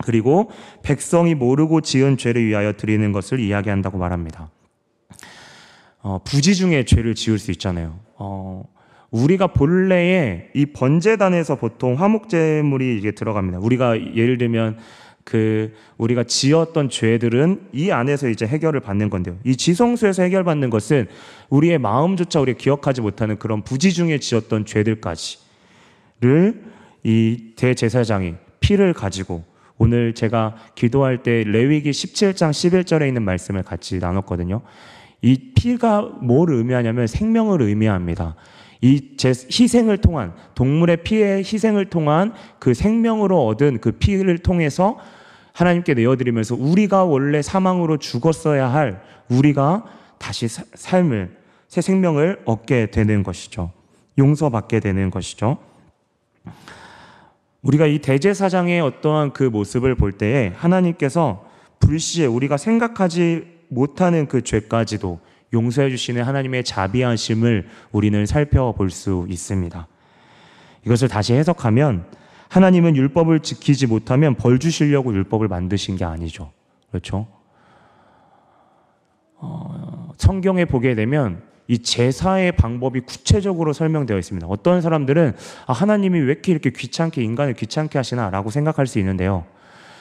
그리고 0.03 0.49
백성이 0.81 1.35
모르고 1.35 1.81
지은 1.81 2.17
죄를 2.17 2.45
위하여 2.45 2.73
드리는 2.73 3.11
것을 3.11 3.39
이야기한다고 3.39 3.97
말합니다. 3.97 4.49
어, 6.01 6.19
부지 6.23 6.55
중에 6.55 6.83
죄를 6.83 7.15
지을 7.15 7.37
수 7.37 7.51
있잖아요. 7.51 7.99
어, 8.15 8.63
우리가 9.11 9.47
본래에 9.47 10.49
이 10.55 10.65
번제단에서 10.65 11.55
보통 11.55 11.93
화목제물이 11.93 12.97
이게 12.97 13.11
들어갑니다. 13.11 13.59
우리가 13.59 14.15
예를 14.15 14.37
들면 14.37 14.77
그 15.23 15.71
우리가 15.97 16.23
지었던 16.23 16.89
죄들은 16.89 17.69
이 17.71 17.91
안에서 17.91 18.27
이제 18.27 18.45
해결을 18.45 18.81
받는 18.81 19.09
건데요. 19.09 19.37
이 19.45 19.55
지성소에서 19.55 20.23
해결받는 20.23 20.69
것은 20.69 21.07
우리의 21.49 21.77
마음조차 21.77 22.41
우리가 22.41 22.57
기억하지 22.57 23.01
못하는 23.01 23.37
그런 23.37 23.61
부지 23.63 23.93
중에 23.93 24.17
지었던 24.17 24.65
죄들까지를 24.65 25.43
이 27.03 27.53
대제사장이 27.55 28.33
피를 28.59 28.93
가지고 28.93 29.43
오늘 29.77 30.13
제가 30.13 30.55
기도할 30.75 31.23
때 31.23 31.43
레위기 31.43 31.91
17장 31.91 32.51
11절에 32.51 33.07
있는 33.07 33.23
말씀을 33.23 33.63
같이 33.63 33.99
나눴거든요. 33.99 34.61
이 35.21 35.51
피가 35.55 36.01
뭘 36.21 36.51
의미하냐면 36.51 37.07
생명을 37.07 37.61
의미합니다. 37.61 38.35
이 38.81 39.15
제 39.15 39.29
희생을 39.29 39.99
통한 39.99 40.33
동물의 40.55 40.97
피의 41.03 41.37
희생을 41.39 41.85
통한 41.85 42.33
그 42.59 42.73
생명으로 42.73 43.47
얻은 43.47 43.79
그 43.79 43.93
피를 43.93 44.39
통해서 44.39 44.97
하나님께 45.53 45.93
내어드리면서 45.93 46.55
우리가 46.55 47.05
원래 47.05 47.41
사망으로 47.41 47.97
죽었어야 47.97 48.73
할 48.73 49.01
우리가 49.29 49.85
다시 50.17 50.49
사, 50.49 50.63
삶을 50.73 51.37
새 51.69 51.79
생명을 51.79 52.41
얻게 52.45 52.87
되는 52.87 53.23
것이죠. 53.23 53.71
용서받게 54.17 54.81
되는 54.81 55.09
것이죠. 55.09 55.57
우리가 57.63 57.87
이 57.87 57.99
대제사장의 57.99 58.81
어떠한 58.81 59.33
그 59.33 59.43
모습을 59.43 59.95
볼 59.95 60.11
때에 60.11 60.53
하나님께서 60.55 61.45
불시에 61.79 62.25
우리가 62.25 62.57
생각하지 62.57 63.47
못하는 63.69 64.27
그 64.27 64.43
죄까지도 64.43 65.19
용서해 65.53 65.89
주시는 65.89 66.23
하나님의 66.23 66.63
자비하심을 66.63 67.67
우리는 67.91 68.25
살펴볼 68.25 68.89
수 68.89 69.25
있습니다. 69.29 69.87
이것을 70.85 71.07
다시 71.07 71.33
해석하면 71.33 72.05
하나님은 72.49 72.95
율법을 72.95 73.39
지키지 73.39 73.87
못하면 73.87 74.35
벌 74.35 74.59
주시려고 74.59 75.13
율법을 75.13 75.47
만드신 75.47 75.95
게 75.95 76.05
아니죠. 76.05 76.51
그렇죠? 76.89 77.27
어, 79.37 80.11
성경에 80.17 80.65
보게 80.65 80.95
되면 80.95 81.41
이 81.67 81.79
제사의 81.79 82.53
방법이 82.53 83.01
구체적으로 83.01 83.73
설명되어 83.73 84.17
있습니다. 84.17 84.47
어떤 84.47 84.81
사람들은 84.81 85.33
아, 85.65 85.73
하나님이 85.73 86.19
왜 86.19 86.25
이렇게 86.25 86.51
이렇게 86.51 86.71
귀찮게 86.71 87.23
인간을 87.23 87.53
귀찮게 87.53 87.97
하시나라고 87.97 88.49
생각할 88.49 88.87
수 88.87 88.99
있는데요. 88.99 89.45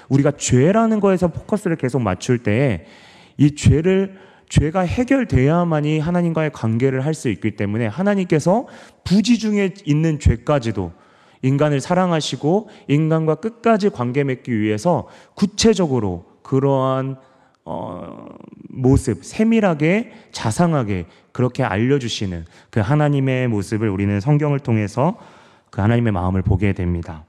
우리가 0.08 0.32
죄라는 0.32 1.00
거에서 1.00 1.28
포커스를 1.28 1.76
계속 1.76 2.02
맞출 2.02 2.38
때이 2.38 3.54
죄를 3.56 4.18
죄가 4.48 4.80
해결돼야만이 4.80 5.98
하나님과의 5.98 6.50
관계를 6.52 7.06
할 7.06 7.14
수 7.14 7.30
있기 7.30 7.52
때문에 7.52 7.86
하나님께서 7.86 8.66
부지 9.04 9.38
중에 9.38 9.72
있는 9.86 10.18
죄까지도 10.18 10.92
인간을 11.42 11.80
사랑하시고 11.80 12.68
인간과 12.88 13.36
끝까지 13.36 13.90
관계 13.90 14.24
맺기 14.24 14.58
위해서 14.58 15.08
구체적으로 15.34 16.26
그러한 16.42 17.16
어, 17.64 18.26
모습, 18.68 19.24
세밀하게, 19.24 20.12
자상하게 20.32 21.06
그렇게 21.32 21.62
알려주시는 21.62 22.44
그 22.70 22.80
하나님의 22.80 23.48
모습을 23.48 23.88
우리는 23.88 24.18
성경을 24.20 24.60
통해서 24.60 25.16
그 25.70 25.80
하나님의 25.80 26.12
마음을 26.12 26.42
보게 26.42 26.72
됩니다. 26.72 27.24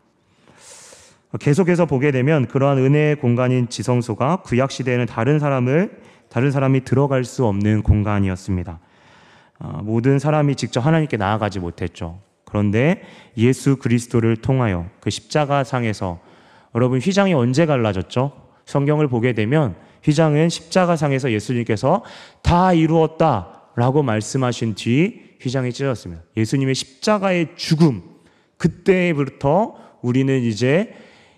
계속해서 1.40 1.86
보게 1.86 2.12
되면 2.12 2.48
그러한 2.48 2.78
은혜의 2.78 3.16
공간인 3.16 3.68
지성소가 3.68 4.38
구약 4.44 4.72
시대에는 4.72 5.06
다른 5.08 5.40
사람을 5.40 6.02
다른 6.30 6.52
사람이 6.52 6.84
들어갈 6.84 7.24
수 7.24 7.46
없는 7.46 7.84
공간이었습니다. 7.84 8.80
어, 9.60 9.80
모든 9.84 10.20
사람이 10.20 10.56
직접 10.56 10.86
하나님께 10.86 11.18
나아가지 11.18 11.60
못했죠. 11.60 12.20
그런데 12.46 13.02
예수 13.38 13.78
그리스도를 13.78 14.38
통하여 14.38 14.88
그 15.00 15.10
십자가 15.10 15.64
상에서 15.64 16.20
여러분 16.76 17.00
휘장이 17.00 17.34
언제 17.34 17.66
갈라졌죠? 17.66 18.32
성경을 18.66 19.08
보게 19.08 19.34
되면 19.34 19.76
휘장은 20.04 20.50
십자가 20.50 20.96
상에서 20.96 21.32
예수님께서 21.32 22.04
다 22.42 22.74
이루었다 22.74 23.70
라고 23.76 24.04
말씀하신 24.04 24.76
뒤 24.76 25.22
휘장이 25.42 25.74
찢어졌습니다. 25.74 26.24
예수님의 26.38 26.76
십자가의 26.76 27.50
죽음 27.56 28.02
그때부터 28.58 29.76
우리는 30.02 30.42
이제 30.42 30.94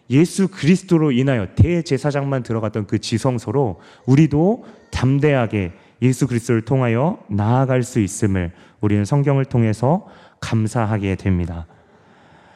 예수 0.10 0.48
그리스도로 0.48 1.12
인하여 1.12 1.48
대제사장만 1.56 2.44
들어갔던 2.44 2.86
그 2.88 3.00
지성소로 3.00 3.80
우리도 4.06 4.66
담대하게 4.92 5.72
예수 6.02 6.28
그리스도를 6.28 6.62
통하여 6.62 7.20
나아갈 7.28 7.82
수 7.84 8.00
있음을 8.00 8.52
우리는 8.82 9.06
성경을 9.06 9.46
통해서 9.46 10.08
감사하게 10.42 11.16
됩니다. 11.16 11.66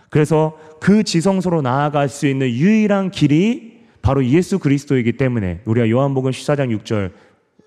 그래서 0.10 0.58
그 0.80 1.04
지성소로 1.04 1.62
나아갈 1.62 2.10
수 2.10 2.28
있는 2.28 2.50
유일한 2.50 3.10
길이 3.12 3.69
바로 4.02 4.26
예수 4.26 4.60
그리스도이기 4.60 5.14
때문에 5.14 5.62
우리가 5.66 5.90
요한복음 5.90 6.32
14장 6.32 6.78
6절 6.80 7.12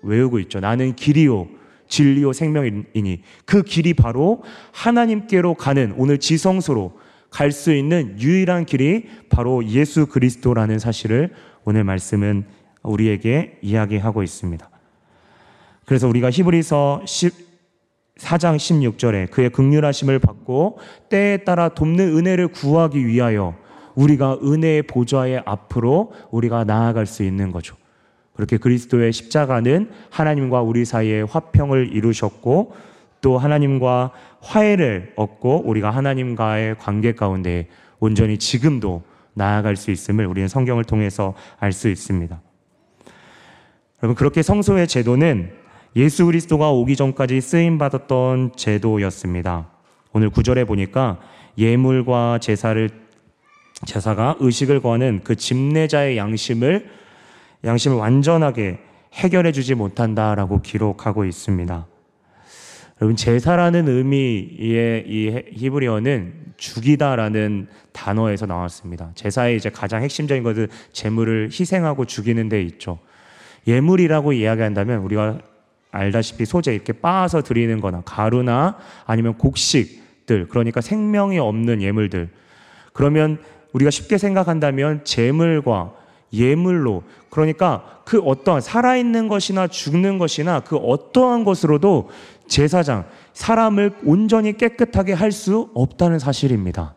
외우고 0.01 0.39
있죠. 0.39 0.59
나는 0.59 0.95
길이요 0.95 1.47
진리요 1.87 2.33
생명이니 2.33 3.21
그 3.45 3.61
길이 3.63 3.93
바로 3.93 4.43
하나님께로 4.71 5.53
가는 5.55 5.93
오늘 5.97 6.17
지성소로 6.17 6.97
갈 7.29 7.51
수 7.51 7.73
있는 7.73 8.19
유일한 8.19 8.65
길이 8.65 9.07
바로 9.29 9.65
예수 9.65 10.05
그리스도라는 10.05 10.79
사실을 10.79 11.31
오늘 11.65 11.83
말씀은 11.83 12.45
우리에게 12.83 13.57
이야기하고 13.61 14.23
있습니다. 14.23 14.69
그래서 15.85 16.07
우리가 16.07 16.29
히브리서 16.29 17.03
4장 18.17 18.57
16절에 18.57 19.31
그의 19.31 19.49
극률하심을 19.49 20.19
받고 20.19 20.77
때에 21.09 21.37
따라 21.37 21.69
돕는 21.69 22.17
은혜를 22.17 22.49
구하기 22.49 23.05
위하여 23.05 23.55
우리가 23.95 24.39
은혜의 24.43 24.83
보좌의 24.83 25.43
앞으로 25.45 26.13
우리가 26.31 26.63
나아갈 26.63 27.05
수 27.05 27.23
있는 27.23 27.51
거죠. 27.51 27.75
그렇게 28.33 28.57
그리스도의 28.57 29.13
십자가는 29.13 29.89
하나님과 30.09 30.61
우리 30.61 30.85
사이에 30.85 31.21
화평을 31.21 31.93
이루셨고 31.93 32.73
또 33.21 33.37
하나님과 33.37 34.11
화해를 34.41 35.13
얻고 35.15 35.63
우리가 35.65 35.91
하나님과의 35.91 36.77
관계 36.79 37.13
가운데 37.13 37.67
온전히 37.99 38.37
지금도 38.37 39.03
나아갈 39.33 39.75
수 39.75 39.91
있음을 39.91 40.25
우리는 40.25 40.47
성경을 40.47 40.83
통해서 40.83 41.33
알 41.59 41.71
수 41.71 41.89
있습니다. 41.89 42.41
여러분 44.01 44.15
그렇게 44.15 44.41
성소의 44.41 44.87
제도는 44.87 45.53
예수 45.95 46.25
그리스도가 46.25 46.71
오기 46.71 46.95
전까지 46.95 47.39
쓰임 47.39 47.77
받았던 47.77 48.53
제도였습니다. 48.55 49.69
오늘 50.11 50.29
구절에 50.29 50.65
보니까 50.65 51.19
예물과 51.57 52.39
제사를 52.39 52.89
제사가 53.85 54.37
의식을 54.39 54.81
거는 54.81 55.21
그 55.23 55.35
집내자의 55.35 56.17
양심을 56.17 56.89
양심을 57.63 57.97
완전하게 57.97 58.79
해결해 59.13 59.51
주지 59.51 59.75
못한다라고 59.75 60.61
기록하고 60.61 61.25
있습니다. 61.25 61.87
여러분 63.01 63.15
제사라는 63.15 63.87
의미의 63.87 65.03
이 65.07 65.43
히브리어는 65.53 66.33
죽이다라는 66.57 67.67
단어에서 67.91 68.45
나왔습니다. 68.45 69.11
제사의 69.15 69.57
이제 69.57 69.69
가장 69.69 70.01
핵심적인 70.03 70.43
것은 70.43 70.67
재물을 70.91 71.49
희생하고 71.51 72.05
죽이는 72.05 72.49
데 72.49 72.61
있죠. 72.61 72.99
예물이라고 73.67 74.33
이야기한다면 74.33 74.99
우리가 74.99 75.39
알다시피 75.91 76.45
소재 76.45 76.73
이렇게 76.73 76.93
빻아서 76.93 77.41
드리는 77.43 77.79
거나 77.79 78.01
가루나 78.01 78.77
아니면 79.05 79.37
곡식들, 79.37 80.47
그러니까 80.47 80.81
생명이 80.81 81.39
없는 81.39 81.81
예물들. 81.81 82.29
그러면 82.93 83.39
우리가 83.73 83.91
쉽게 83.91 84.17
생각한다면 84.17 85.03
재물과 85.03 85.93
예물로 86.31 87.03
그러니까 87.29 88.01
그 88.05 88.19
어떠한 88.19 88.61
살아있는 88.61 89.27
것이나 89.27 89.67
죽는 89.67 90.17
것이나 90.17 90.61
그 90.61 90.77
어떠한 90.77 91.43
것으로도 91.43 92.09
제사장 92.47 93.05
사람을 93.33 93.93
온전히 94.03 94.57
깨끗하게 94.57 95.13
할 95.13 95.31
수 95.31 95.69
없다는 95.73 96.19
사실입니다. 96.19 96.95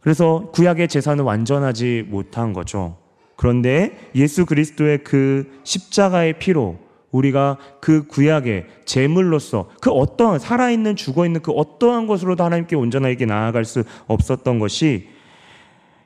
그래서 0.00 0.50
구약의 0.52 0.88
제사는 0.88 1.22
완전하지 1.22 2.06
못한 2.08 2.52
거죠. 2.52 2.96
그런데 3.36 4.10
예수 4.14 4.46
그리스도의 4.46 5.04
그 5.04 5.60
십자가의 5.64 6.38
피로 6.38 6.78
우리가 7.10 7.58
그 7.80 8.06
구약의 8.06 8.66
제물로서 8.84 9.70
그 9.80 9.90
어떠한 9.90 10.38
살아있는 10.38 10.96
죽어있는 10.96 11.42
그 11.42 11.52
어떠한 11.52 12.06
것으로도 12.06 12.44
하나님께 12.44 12.76
온전하게 12.76 13.24
나아갈 13.26 13.64
수 13.64 13.84
없었던 14.06 14.58
것이 14.58 15.08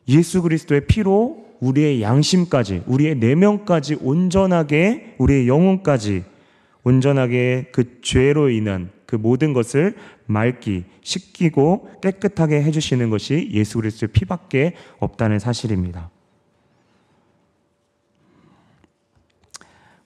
예수 0.09 0.43
그리스도의 0.43 0.87
피로 0.87 1.43
우리의 1.61 2.03
양심까지, 2.03 2.83
우리의 2.87 3.17
내면까지 3.17 3.99
온전하게, 4.01 5.15
우리의 5.19 5.47
영혼까지 5.47 6.25
온전하게 6.83 7.69
그 7.73 8.01
죄로 8.03 8.51
인한 8.51 8.91
그 9.07 9.15
모든 9.15 9.53
것을 9.53 9.95
맑기, 10.27 10.85
씻기고 11.03 11.89
깨끗하게 12.03 12.63
해주시는 12.63 13.11
것이 13.11 13.51
예수 13.53 13.79
그리스도의 13.79 14.09
피밖에 14.13 14.75
없다는 14.99 15.39
사실입니다. 15.39 16.11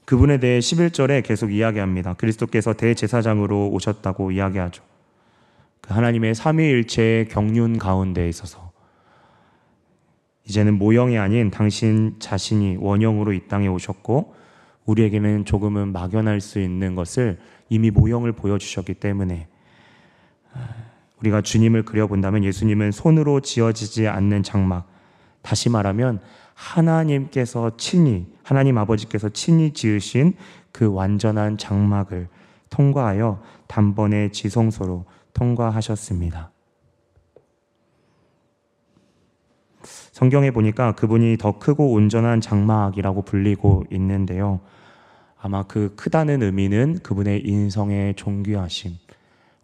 그분에 0.06 0.38
대해 0.38 0.60
11절에 0.60 1.22
계속 1.24 1.52
이야기합니다. 1.52 2.14
그리스도께서 2.14 2.72
대제사장으로 2.72 3.70
오셨다고 3.70 4.30
이야기하죠. 4.30 4.82
그 5.80 5.92
하나님의 5.92 6.34
삼위일체의 6.34 7.28
경륜 7.28 7.76
가운데 7.76 8.28
있어서 8.28 8.72
이제는 10.48 10.78
모형이 10.78 11.18
아닌 11.18 11.50
당신 11.50 12.14
자신이 12.20 12.76
원형으로 12.78 13.32
이 13.32 13.48
땅에 13.48 13.66
오셨고 13.66 14.34
우리에게는 14.84 15.44
조금은 15.44 15.92
막연할 15.92 16.40
수 16.40 16.60
있는 16.60 16.94
것을 16.94 17.38
이미 17.68 17.90
모형을 17.90 18.32
보여주셨기 18.32 18.94
때문에 18.94 19.48
우리가 21.18 21.40
주님을 21.40 21.84
그려본다면 21.84 22.44
예수님은 22.44 22.92
손으로 22.92 23.40
지어지지 23.40 24.06
않는 24.06 24.44
장막, 24.44 24.88
다시 25.42 25.68
말하면 25.68 26.20
하나님께서 26.56 27.76
친히, 27.76 28.26
하나님 28.42 28.78
아버지께서 28.78 29.28
친히 29.28 29.72
지으신 29.72 30.34
그 30.72 30.90
완전한 30.92 31.58
장막을 31.58 32.28
통과하여 32.70 33.42
단번에 33.66 34.30
지성소로 34.30 35.04
통과하셨습니다. 35.34 36.50
성경에 40.12 40.50
보니까 40.50 40.92
그분이 40.92 41.36
더 41.36 41.58
크고 41.58 41.92
온전한 41.92 42.40
장막이라고 42.40 43.22
불리고 43.22 43.84
있는데요. 43.90 44.60
아마 45.38 45.62
그 45.62 45.94
크다는 45.94 46.42
의미는 46.42 47.00
그분의 47.02 47.46
인성의 47.46 48.14
존귀하심, 48.14 48.92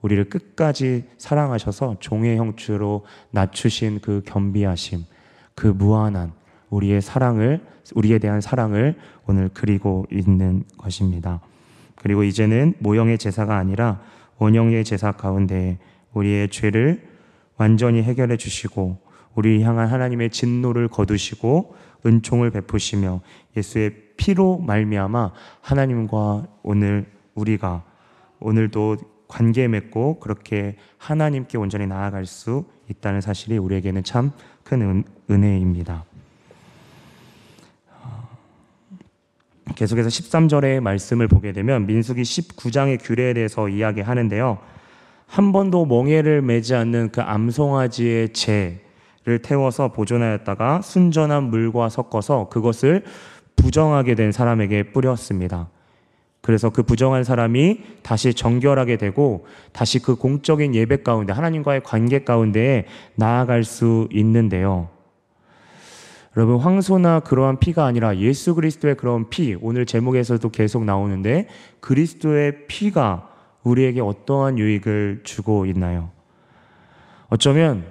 우리를 0.02 0.28
끝까지 0.28 1.08
사랑하셔서 1.16 1.96
종의 2.00 2.36
형추로 2.36 3.06
낮추신 3.30 4.00
그 4.02 4.22
겸비하심, 4.26 5.06
그 5.54 5.68
무한한 5.68 6.32
우리의 6.72 7.00
사랑을, 7.00 7.60
우리에 7.94 8.18
대한 8.18 8.40
사랑을 8.40 8.96
오늘 9.26 9.50
그리고 9.52 10.06
있는 10.10 10.64
것입니다. 10.76 11.40
그리고 11.96 12.24
이제는 12.24 12.74
모형의 12.80 13.18
제사가 13.18 13.56
아니라 13.56 14.00
원형의 14.38 14.84
제사 14.84 15.12
가운데 15.12 15.78
우리의 16.14 16.48
죄를 16.48 17.08
완전히 17.56 18.02
해결해 18.02 18.36
주시고 18.36 18.98
우리 19.34 19.62
향한 19.62 19.86
하나님의 19.88 20.30
진노를 20.30 20.88
거두시고 20.88 21.76
은총을 22.04 22.50
베푸시며 22.50 23.20
예수의 23.56 23.94
피로 24.16 24.58
말미암아 24.58 25.32
하나님과 25.60 26.48
오늘 26.62 27.06
우리가 27.34 27.84
오늘도 28.40 28.96
관계 29.28 29.68
맺고 29.68 30.18
그렇게 30.18 30.76
하나님께 30.98 31.56
온전히 31.56 31.86
나아갈 31.86 32.26
수 32.26 32.64
있다는 32.90 33.20
사실이 33.20 33.58
우리에게는 33.58 34.02
참 34.02 34.32
큰 34.64 35.04
은혜입니다. 35.30 36.04
계속해서 39.74 40.08
13절의 40.08 40.80
말씀을 40.80 41.28
보게 41.28 41.52
되면 41.52 41.86
민수기 41.86 42.22
19장의 42.22 42.98
규례에 43.02 43.34
대해서 43.34 43.68
이야기하는데요. 43.68 44.58
한 45.26 45.52
번도 45.52 45.86
멍해를 45.86 46.42
매지 46.42 46.74
않는 46.74 47.10
그 47.12 47.22
암송아지의 47.22 48.32
재, 48.32 48.80
를 49.24 49.38
태워서 49.38 49.92
보존하였다가 49.92 50.82
순전한 50.82 51.44
물과 51.44 51.90
섞어서 51.90 52.48
그것을 52.48 53.04
부정하게 53.54 54.16
된 54.16 54.32
사람에게 54.32 54.90
뿌렸습니다. 54.90 55.68
그래서 56.40 56.70
그 56.70 56.82
부정한 56.82 57.22
사람이 57.22 57.82
다시 58.02 58.34
정결하게 58.34 58.96
되고 58.96 59.46
다시 59.70 60.00
그 60.00 60.16
공적인 60.16 60.74
예배 60.74 61.04
가운데 61.04 61.32
하나님과의 61.32 61.84
관계 61.84 62.24
가운데 62.24 62.86
나아갈 63.14 63.62
수 63.62 64.08
있는데요. 64.10 64.88
여러분 66.36 66.56
황소나 66.56 67.20
그러한 67.20 67.58
피가 67.58 67.84
아니라 67.84 68.16
예수 68.16 68.54
그리스도의 68.54 68.96
그런 68.96 69.28
피 69.28 69.54
오늘 69.60 69.84
제목에서도 69.84 70.48
계속 70.48 70.84
나오는데 70.84 71.48
그리스도의 71.80 72.66
피가 72.68 73.28
우리에게 73.62 74.00
어떠한 74.00 74.58
유익을 74.58 75.20
주고 75.24 75.66
있나요? 75.66 76.10
어쩌면 77.28 77.84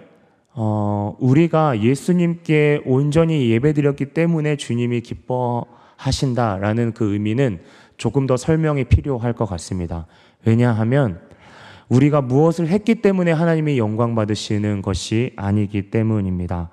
어, 0.53 1.15
우리가 1.19 1.81
예수님께 1.81 2.81
온전히 2.85 3.49
예배드렸기 3.51 4.07
때문에 4.07 4.57
주님이 4.57 5.01
기뻐하신다라는 5.01 6.93
그 6.93 7.13
의미는 7.13 7.59
조금 7.97 8.25
더 8.25 8.37
설명이 8.37 8.85
필요할 8.85 9.33
것 9.33 9.45
같습니다. 9.45 10.07
왜냐하면 10.45 11.19
우리가 11.89 12.21
무엇을 12.21 12.67
했기 12.69 12.95
때문에 12.95 13.31
하나님이 13.31 13.77
영광 13.77 14.15
받으시는 14.15 14.81
것이 14.81 15.33
아니기 15.35 15.91
때문입니다. 15.91 16.69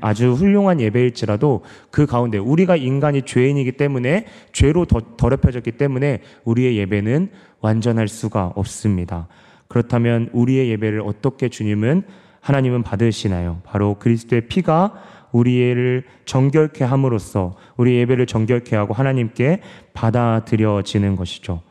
아주 0.00 0.32
훌륭한 0.32 0.80
예배일지라도 0.80 1.62
그 1.90 2.06
가운데 2.06 2.38
우리가 2.38 2.76
인간이 2.76 3.22
죄인이기 3.22 3.72
때문에 3.72 4.26
죄로 4.52 4.84
더럽혀졌기 4.84 5.72
때문에 5.72 6.20
우리의 6.44 6.76
예배는 6.78 7.30
완전할 7.60 8.08
수가 8.08 8.52
없습니다. 8.56 9.28
그렇다면 9.68 10.30
우리의 10.32 10.70
예배를 10.70 11.00
어떻게 11.04 11.48
주님은 11.48 12.02
하나님은 12.40 12.82
받으시나요? 12.82 13.60
바로 13.64 13.96
그리스도의 13.98 14.48
피가 14.48 14.94
우리를 15.32 16.04
정결케 16.24 16.84
함으로써 16.84 17.56
우리 17.76 17.96
예배를 17.96 18.26
정결케 18.26 18.74
하고 18.74 18.94
하나님께 18.94 19.60
받아들여지는 19.92 21.16
것이죠. 21.16 21.62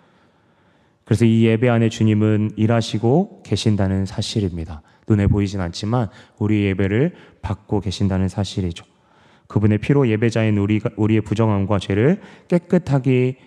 그래서 1.04 1.26
이 1.26 1.45
예배 1.45 1.67
안에 1.67 1.89
주님은 1.89 2.52
일하시고 2.56 3.41
계신다는 3.43 4.06
사실입니다. 4.06 4.82
눈에 5.10 5.28
보이진 5.28 5.60
않지만 5.60 6.10
우리 6.38 6.65
예배를 6.65 7.13
받고 7.41 7.82
계신다는 7.82 8.28
사실이죠. 8.28 8.86
그분의 9.48 9.80
피로 9.80 10.08
예배자인 10.08 10.58
우리가, 10.58 10.91
우리의 10.95 11.22
부정함과 11.22 11.80
죄를 11.80 12.22
깨끗하게, 12.48 13.38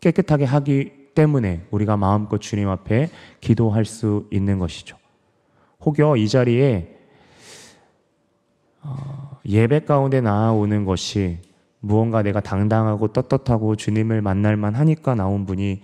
깨끗하게 0.00 0.44
하기 0.44 1.04
때문에 1.14 1.66
우리가 1.70 1.96
마음껏 1.96 2.38
주님 2.38 2.68
앞에 2.68 3.10
기도할 3.40 3.84
수 3.84 4.26
있는 4.30 4.58
것이죠. 4.58 4.96
혹여 5.84 6.16
이 6.16 6.28
자리에 6.28 6.96
어, 8.82 9.38
예배 9.46 9.80
가운데 9.80 10.20
나아오는 10.20 10.84
것이 10.84 11.38
무언가 11.80 12.22
내가 12.22 12.40
당당하고 12.40 13.08
떳떳하고 13.08 13.76
주님을 13.76 14.22
만날만 14.22 14.74
하니까 14.74 15.14
나온 15.14 15.44
분이 15.44 15.82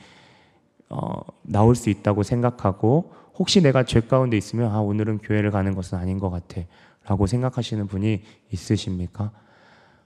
어, 0.89 1.21
나올 1.43 1.75
수 1.75 1.91
있다고 1.91 2.23
생각하고 2.23 3.13
혹시 3.41 3.63
내가 3.63 3.85
죄 3.85 4.01
가운데 4.01 4.37
있으면 4.37 4.71
아 4.71 4.81
오늘은 4.81 5.19
교회를 5.19 5.51
가는 5.51 5.75
것은 5.75 5.97
아닌 5.97 6.19
것 6.19 6.29
같아 6.29 6.61
라고 7.07 7.27
생각하시는 7.27 7.87
분이 7.87 8.23
있으십니까? 8.51 9.33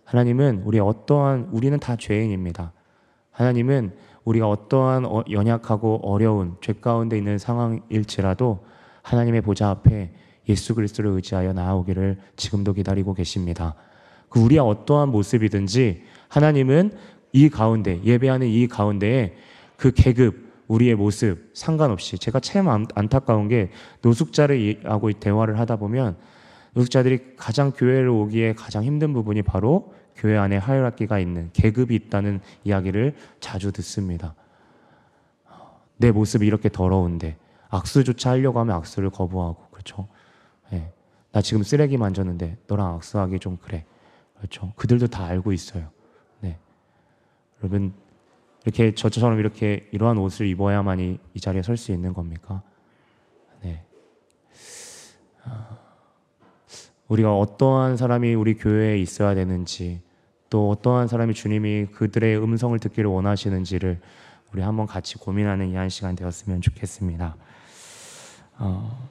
하나님은 0.05 0.63
우리 0.65 0.79
어떠한 0.79 1.49
우리는 1.51 1.77
다 1.81 1.97
죄인입니다. 1.97 2.73
하나님은 3.33 3.93
우리가 4.23 4.49
어떠한 4.49 5.05
어, 5.07 5.25
연약하고 5.29 6.01
어려운 6.05 6.55
죄 6.61 6.75
가운데 6.75 7.19
있는 7.19 7.37
상황일지라도 7.37 8.65
하나님의 9.03 9.41
보좌 9.41 9.69
앞에 9.69 10.13
예수 10.49 10.77
그리스도를 10.77 11.11
의지하여 11.11 11.55
나아오기를 11.55 12.19
지금도 12.37 12.75
기다리고 12.75 13.15
계십니다. 13.15 13.75
그 14.29 14.39
우리의 14.39 14.61
어떠한 14.61 15.09
모습이든지 15.09 16.05
하나님은 16.29 16.93
이 17.33 17.49
가운데 17.49 18.01
예배하는 18.05 18.47
이 18.47 18.69
가운데에 18.69 19.35
그 19.77 19.91
계급 19.91 20.44
우리의 20.69 20.95
모습 20.95 21.51
상관없이 21.55 22.19
제가 22.19 22.41
참 22.41 22.69
안타까운 22.69 23.49
게 23.49 23.71
노숙자를 24.03 24.83
하고 24.85 25.13
대화를 25.13 25.59
하다 25.59 25.77
보면 25.77 26.17
노숙자들이 26.73 27.37
가장 27.37 27.71
교회를 27.73 28.09
오기에 28.09 28.55
가장 28.55 28.85
힘든 28.85 29.13
부분이 29.13 29.43
바로 29.43 29.93
교회 30.17 30.37
안에 30.37 30.57
하이라키가 30.57 31.19
있는 31.19 31.51
계급이 31.53 31.95
있다는 31.95 32.41
이야기를 32.65 33.15
자주 33.41 33.73
듣습니다. 33.73 34.35
내 35.97 36.11
모습이 36.11 36.47
이렇게 36.47 36.69
더러운데 36.69 37.37
악수조차 37.69 38.31
하려고 38.31 38.61
하면 38.61 38.77
악수를 38.77 39.11
거부하고 39.11 39.67
그렇죠. 39.71 40.09
예. 40.73 40.93
나 41.33 41.41
지금 41.41 41.63
쓰레기 41.63 41.97
만졌는데 41.97 42.59
너랑 42.67 42.95
악수하기 42.95 43.39
좀 43.41 43.57
그래. 43.57 43.85
그렇죠. 44.37 44.73
그들도 44.77 45.09
다 45.09 45.25
알고 45.25 45.53
있어요. 45.53 45.89
네. 46.41 46.59
여러분 47.61 47.93
이렇게 48.65 48.95
저처럼 48.95 49.39
이렇게 49.39 49.89
이러한 49.93 50.19
옷을 50.19 50.47
입어야만이 50.47 51.19
이 51.35 51.41
자리에 51.41 51.63
설 51.63 51.77
수 51.77 51.93
있는 51.93 52.13
겁니까? 52.15 52.63
네. 53.63 53.85
아, 55.45 55.79
우리가 57.09 57.37
어떠한 57.37 57.97
사람이 57.97 58.35
우리 58.35 58.55
교회에 58.55 58.99
있어야 58.99 59.35
되는지 59.35 60.01
또 60.49 60.71
어떠한 60.71 61.09
사람이 61.09 61.35
주님이 61.35 61.87
그들의 61.93 62.39
음성을 62.43 62.79
듣기를 62.79 63.11
원하시는지를 63.11 64.01
우리 64.53 64.63
한번 64.63 64.87
같이 64.87 65.19
고민하는 65.19 65.69
이 65.71 65.75
한 65.75 65.89
시간 65.89 66.15
되었으면 66.17 66.61
좋겠습니다. 66.61 67.37
어, 68.59 69.09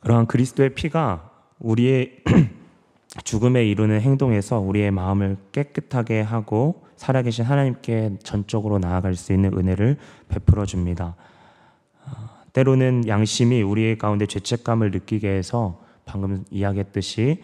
그러한 0.00 0.26
그리스도의 0.26 0.74
피가 0.74 1.30
우리의 1.58 2.24
죽음에 3.24 3.64
이르는 3.66 4.00
행동에서 4.00 4.60
우리의 4.60 4.90
마음을 4.90 5.36
깨끗하게 5.52 6.20
하고 6.20 6.82
살아계신 6.96 7.44
하나님께 7.44 8.18
전적으로 8.22 8.78
나아갈 8.78 9.14
수 9.14 9.32
있는 9.32 9.52
은혜를 9.56 9.96
베풀어 10.28 10.64
줍니다. 10.64 11.16
어, 12.06 12.10
때로는 12.52 13.08
양심이 13.08 13.62
우리의 13.62 13.98
가운데 13.98 14.26
죄책감을 14.26 14.90
느끼게 14.92 15.28
해서 15.28 15.80
방금 16.04 16.44
이야기했듯이 16.50 17.42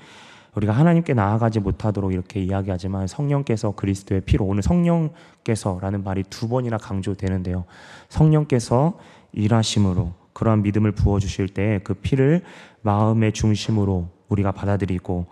우리가 0.55 0.72
하나님께 0.72 1.14
나아가지 1.14 1.61
못하도록 1.61 2.12
이렇게 2.12 2.42
이야기하지만 2.42 3.07
성령께서 3.07 3.72
그리스도의 3.72 4.22
피로 4.22 4.46
오늘 4.46 4.62
성령께서라는 4.62 6.02
말이 6.02 6.22
두 6.22 6.48
번이나 6.48 6.79
강조되는데요. 6.79 7.64
성령께서 8.09 8.98
일하심으로 9.33 10.14
그러한 10.33 10.62
믿음을 10.62 10.92
부어 10.92 11.18
주실 11.18 11.48
때 11.48 11.81
그 11.85 11.94
피를 11.94 12.42
마음의 12.83 13.33
중심으로 13.33 14.09
우리가 14.29 14.52
받아들이고 14.52 15.26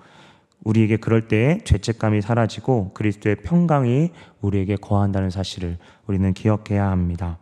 우리에게 0.65 0.97
그럴 0.97 1.29
때 1.29 1.59
죄책감이 1.65 2.23
사라지고 2.23 2.93
그리스도의 2.95 3.37
평강이 3.37 4.11
우리에게 4.41 4.77
거한다는 4.77 5.31
사실을 5.31 5.79
우리는 6.07 6.33
기억해야 6.33 6.91
합니다. 6.91 7.39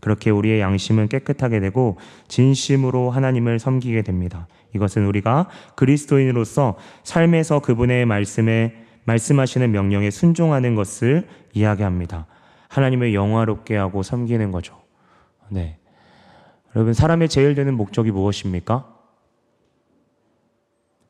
그렇게 0.00 0.30
우리의 0.30 0.60
양심은 0.60 1.08
깨끗하게 1.08 1.60
되고 1.60 1.96
진심으로 2.28 3.10
하나님을 3.10 3.58
섬기게 3.58 4.02
됩니다. 4.02 4.48
이것은 4.74 5.06
우리가 5.06 5.48
그리스도인으로서 5.76 6.76
삶에서 7.04 7.60
그분의 7.60 8.04
말씀에 8.04 8.74
말씀하시는 9.04 9.70
명령에 9.70 10.10
순종하는 10.10 10.74
것을 10.74 11.26
이야기합니다. 11.54 12.26
하나님을 12.68 13.14
영화롭게 13.14 13.76
하고 13.76 14.02
섬기는 14.02 14.50
거죠. 14.50 14.78
네. 15.48 15.78
여러분, 16.74 16.92
사람의 16.92 17.28
제일 17.28 17.54
되는 17.54 17.74
목적이 17.74 18.10
무엇입니까? 18.10 18.93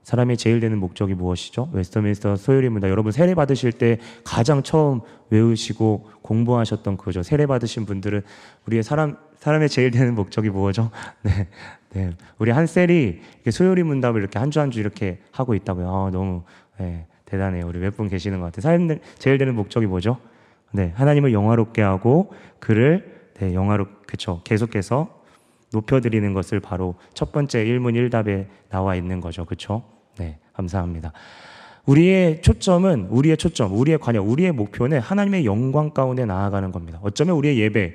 사람이 0.04 0.36
제일 0.36 0.60
되는 0.60 0.78
목적이 0.78 1.14
무엇이죠? 1.14 1.70
웨스터민스터 1.72 2.36
소율입니다. 2.36 2.88
여러분 2.90 3.10
세례 3.10 3.34
받으실 3.34 3.72
때 3.72 3.98
가장 4.22 4.62
처음 4.62 5.00
외우시고 5.30 6.08
공부하셨던 6.22 6.96
그죠. 6.98 7.22
세례 7.22 7.46
받으신 7.46 7.86
분들은 7.86 8.22
우리의 8.66 8.82
사람 8.82 9.16
사람의 9.36 9.68
제일 9.68 9.90
되는 9.90 10.14
목적이 10.14 10.50
무엇이죠? 10.50 10.90
네, 11.24 11.48
네. 11.90 12.10
우리 12.38 12.50
한 12.50 12.66
셀이 12.66 13.20
소율이 13.50 13.82
문답을 13.82 14.20
이렇게 14.20 14.38
한 14.38 14.50
주 14.50 14.60
한 14.60 14.70
주 14.70 14.78
이렇게 14.80 15.18
하고 15.32 15.54
있다고요. 15.54 15.88
아, 15.88 16.10
너무 16.10 16.42
네, 16.78 17.06
대단해요. 17.24 17.66
우리 17.66 17.78
몇 17.78 17.96
분 17.96 18.08
계시는 18.08 18.40
것 18.40 18.46
같아요. 18.46 18.62
사람 18.62 18.98
제일 19.18 19.38
되는 19.38 19.54
목적이 19.54 19.86
뭐죠? 19.86 20.18
네, 20.72 20.92
하나님을 20.96 21.32
영화롭게 21.32 21.80
하고 21.82 22.32
그를 22.60 23.30
네, 23.38 23.54
영화롭 23.54 24.06
그쵸 24.06 24.40
계속해서 24.44 25.22
높여드리는 25.72 26.32
것을 26.34 26.60
바로 26.60 26.94
첫 27.14 27.32
번째 27.32 27.62
일문일답에 27.64 28.48
나와 28.68 28.94
있는 28.96 29.20
거죠. 29.20 29.44
그렇죠? 29.44 29.82
네, 30.18 30.38
감사합니다. 30.52 31.12
우리의 31.86 32.40
초점은 32.40 33.08
우리의 33.10 33.36
초점, 33.36 33.78
우리의 33.78 33.98
관여, 33.98 34.22
우리의 34.22 34.52
목표는 34.52 35.00
하나님의 35.00 35.44
영광 35.44 35.90
가운데 35.90 36.24
나아가는 36.24 36.72
겁니다. 36.72 36.98
어쩌면 37.02 37.36
우리의 37.36 37.58
예배, 37.58 37.94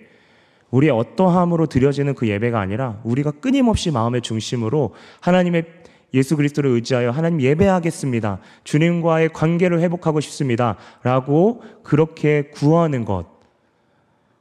우리의 0.71 0.91
어떠함으로 0.91 1.65
드려지는 1.65 2.13
그 2.13 2.27
예배가 2.27 2.59
아니라 2.59 2.99
우리가 3.03 3.31
끊임없이 3.31 3.89
마음의 3.91 4.21
중심으로 4.21 4.93
하나님의 5.21 5.65
예수 6.13 6.35
그리스도를 6.35 6.71
의지하여 6.71 7.11
하나님 7.11 7.41
예배하겠습니다. 7.41 8.39
주님과의 8.63 9.29
관계를 9.29 9.79
회복하고 9.79 10.19
싶습니다. 10.19 10.75
라고 11.03 11.61
그렇게 11.83 12.49
구하는 12.51 13.05
것. 13.05 13.25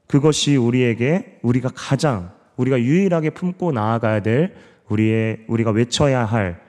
그것이 0.07 0.57
우리에게 0.57 1.39
우리가 1.43 1.71
가장 1.75 2.31
우리가 2.57 2.81
유일하게 2.81 3.31
품고 3.31 3.73
나아가야 3.73 4.21
될 4.21 4.55
우리의 4.89 5.45
우리가 5.47 5.71
외쳐야 5.71 6.25
할 6.25 6.68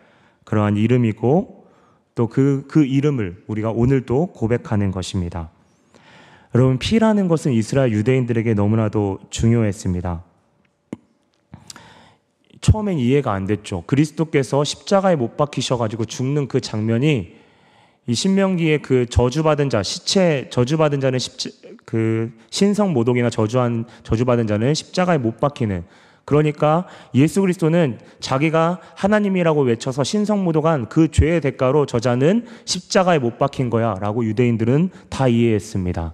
그러한 0.49 0.77
이름이고 0.77 1.67
또 2.15 2.27
그, 2.27 2.65
그 2.67 2.83
이름을 2.83 3.43
우리가 3.45 3.69
오늘도 3.69 4.33
고백하는 4.33 4.89
것입니다. 4.89 5.51
여러분, 6.55 6.79
피라는 6.79 7.27
것은 7.27 7.53
이스라엘 7.53 7.91
유대인들에게 7.91 8.55
너무나도 8.55 9.19
중요했습니다. 9.29 10.23
처음엔 12.61 12.97
이해가 12.97 13.31
안 13.31 13.45
됐죠. 13.45 13.83
그리스도께서 13.85 14.63
십자가에 14.63 15.15
못 15.15 15.37
박히셔가지고 15.37 16.05
죽는 16.05 16.47
그 16.47 16.59
장면이 16.59 17.35
이 18.07 18.13
신명기의 18.15 18.81
그 18.81 19.05
저주받은 19.05 19.69
자, 19.69 19.83
시체 19.83 20.49
저주받은 20.49 20.99
자는 20.99 21.19
십자, 21.19 21.51
그 21.85 22.33
신성 22.49 22.91
모독이나 22.93 23.29
저주한 23.29 23.85
저주받은 24.01 24.47
자는 24.47 24.73
십자가에 24.73 25.19
못 25.19 25.39
박히는 25.39 25.85
그러니까 26.29 26.85
예수 27.15 27.41
그리스도는 27.41 27.97
자기가 28.19 28.79
하나님이라고 28.93 29.63
외쳐서 29.63 30.03
신성모독한 30.03 30.87
그 30.87 31.09
죄의 31.09 31.41
대가로 31.41 31.87
저자는 31.87 32.45
십자가에 32.65 33.17
못 33.17 33.39
박힌 33.39 33.71
거야 33.71 33.95
라고 33.99 34.23
유대인들은 34.23 34.91
다 35.09 35.27
이해했습니다. 35.27 36.13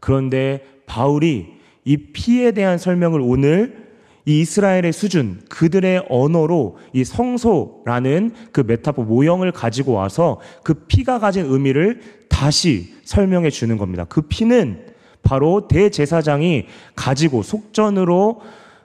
그런데 0.00 0.64
바울이 0.86 1.46
이 1.84 1.96
피에 1.96 2.50
대한 2.50 2.76
설명을 2.76 3.20
오늘 3.22 3.86
이 4.26 4.40
이스라엘의 4.40 4.92
수준, 4.92 5.40
그들의 5.48 6.06
언어로 6.08 6.78
이 6.92 7.04
성소라는 7.04 8.32
그 8.50 8.64
메타포 8.66 9.04
모형을 9.04 9.52
가지고 9.52 9.92
와서 9.92 10.40
그 10.64 10.74
피가 10.74 11.20
가진 11.20 11.46
의미를 11.46 12.00
다시 12.28 12.94
설명해 13.04 13.50
주는 13.50 13.78
겁니다. 13.78 14.06
그 14.08 14.22
피는 14.22 14.86
바로 15.22 15.68
대제사장이 15.68 16.66
가지고 16.96 17.44
속전으로 17.44 18.40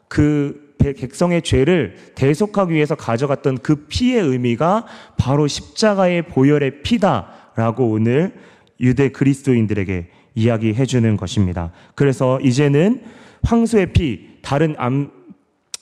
그 0.08 0.67
백성의 0.78 1.42
죄를 1.42 1.96
대속하기 2.16 2.74
위해서 2.74 2.96
가져갔던 2.96 3.60
그 3.60 3.88
피의 3.88 4.22
의미가 4.22 4.86
바로 5.18 5.48
십자가의 5.48 6.24
보혈의 6.24 6.84
피다라고 6.84 7.90
오늘 7.90 8.34
유대 8.80 9.10
그리스도인들에게 9.10 10.08
이야기해 10.36 10.86
주는 10.86 11.18
것입니다. 11.18 11.72
그래서 11.96 12.40
이제는 12.42 13.02
황소의 13.44 13.94
피, 13.94 14.38
다른 14.42 14.76
암, 14.78 15.10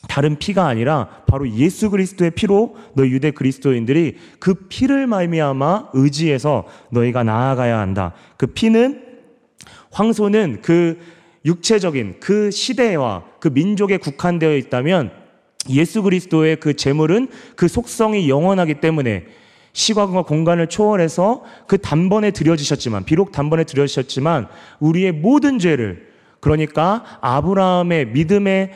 다른 0.07 0.37
피가 0.37 0.65
아니라 0.65 1.09
바로 1.27 1.49
예수 1.51 1.89
그리스도의 1.89 2.31
피로 2.31 2.75
너희 2.95 3.11
유대 3.11 3.31
그리스도인들이 3.31 4.17
그 4.39 4.53
피를 4.69 5.07
말미암아 5.07 5.89
의지해서 5.93 6.65
너희가 6.91 7.23
나아가야 7.23 7.77
한다. 7.77 8.13
그 8.37 8.47
피는 8.47 9.03
황소는 9.91 10.59
그 10.61 10.99
육체적인 11.45 12.15
그 12.19 12.51
시대와 12.51 13.23
그 13.39 13.49
민족에 13.49 13.97
국한되어 13.97 14.55
있다면 14.57 15.11
예수 15.69 16.03
그리스도의 16.03 16.57
그 16.59 16.75
재물은 16.75 17.27
그 17.55 17.67
속성이 17.67 18.29
영원하기 18.29 18.75
때문에 18.75 19.25
시각과 19.73 20.23
공간을 20.23 20.67
초월해서 20.67 21.43
그 21.67 21.77
단번에 21.77 22.31
드려지셨지만 22.31 23.03
비록 23.03 23.31
단번에 23.31 23.65
드려지셨지만 23.65 24.47
우리의 24.79 25.11
모든 25.11 25.59
죄를 25.59 26.07
그러니까 26.39 27.03
아브라함의 27.21 28.07
믿음의 28.07 28.71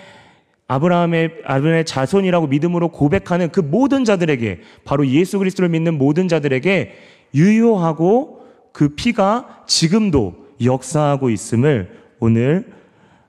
아브라함의 0.67 1.31
아브라함의 1.45 1.85
자손이라고 1.85 2.47
믿음으로 2.47 2.89
고백하는 2.89 3.49
그 3.49 3.59
모든 3.59 4.05
자들에게 4.05 4.59
바로 4.83 5.07
예수 5.07 5.39
그리스도를 5.39 5.69
믿는 5.69 5.97
모든 5.97 6.27
자들에게 6.27 6.93
유효하고 7.33 8.41
그 8.73 8.89
피가 8.89 9.63
지금도 9.67 10.35
역사하고 10.63 11.29
있음을 11.29 11.98
오늘 12.19 12.71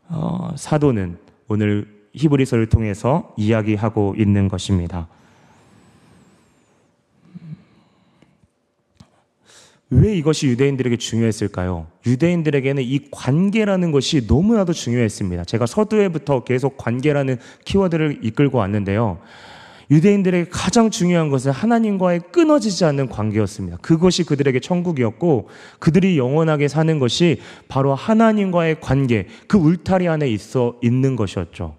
어, 0.09 0.51
사도는 0.57 1.19
오늘 1.49 1.87
히브리서를 2.15 2.69
통해서 2.69 3.33
이야기하고 3.37 4.15
있는 4.19 4.49
것입니다. 4.49 5.09
왜 9.91 10.17
이것이 10.17 10.47
유대인들에게 10.47 10.97
중요했을까요? 10.97 11.89
유대인들에게는 12.07 12.83
이 12.85 13.11
관계라는 13.11 13.91
것이 13.91 14.25
너무나도 14.29 14.73
중요했습니다. 14.73 15.45
제가 15.45 15.67
서두에부터 15.67 16.45
계속 16.45 16.77
관계라는 16.77 17.39
키워드를 17.65 18.21
이끌고 18.23 18.59
왔는데요. 18.59 19.19
유대인들에게 19.91 20.51
가장 20.51 20.91
중요한 20.91 21.31
것은 21.31 21.51
하나님과의 21.51 22.21
끊어지지 22.31 22.85
않는 22.85 23.09
관계였습니다. 23.09 23.79
그것이 23.79 24.25
그들에게 24.25 24.61
천국이었고 24.61 25.49
그들이 25.81 26.17
영원하게 26.17 26.69
사는 26.69 26.99
것이 26.99 27.41
바로 27.69 27.95
하나님과의 27.95 28.81
관계, 28.81 29.27
그 29.49 29.59
울타리 29.59 30.09
안에 30.09 30.29
있어 30.29 30.77
있는 30.83 31.17
것이었죠. 31.17 31.77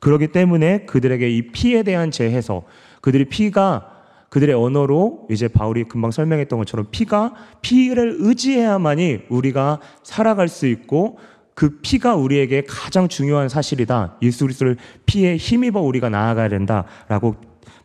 그렇기 0.00 0.28
때문에 0.28 0.84
그들에게 0.84 1.28
이 1.28 1.48
피에 1.48 1.82
대한 1.82 2.10
재해서 2.10 2.64
그들이 3.00 3.24
피가 3.24 3.94
그들의 4.28 4.54
언어로 4.54 5.26
이제 5.30 5.48
바울이 5.48 5.84
금방 5.84 6.10
설명했던 6.10 6.58
것처럼 6.58 6.86
피가 6.90 7.32
피를 7.62 8.16
의지해야만이 8.18 9.20
우리가 9.30 9.80
살아갈 10.02 10.48
수 10.48 10.66
있고 10.66 11.18
그 11.58 11.80
피가 11.82 12.14
우리에게 12.14 12.62
가장 12.68 13.08
중요한 13.08 13.48
사실이다. 13.48 14.18
예수 14.22 14.44
그리스도를 14.44 14.76
피에 15.06 15.36
힘입어 15.36 15.80
우리가 15.80 16.08
나아가야 16.08 16.48
된다라고 16.48 17.34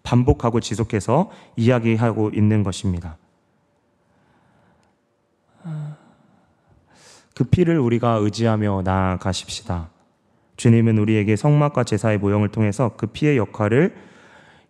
반복하고 0.03 0.59
지속해서 0.59 1.31
이야기하고 1.55 2.29
있는 2.35 2.61
것입니다. 2.61 3.17
그 7.33 7.45
피를 7.45 7.79
우리가 7.79 8.19
의지하며 8.21 8.83
나아가십시다. 8.85 9.89
주님은 10.55 10.99
우리에게 10.99 11.35
성막과 11.35 11.83
제사의 11.83 12.19
모형을 12.19 12.49
통해서 12.49 12.91
그 12.95 13.07
피의 13.07 13.37
역할을 13.37 13.95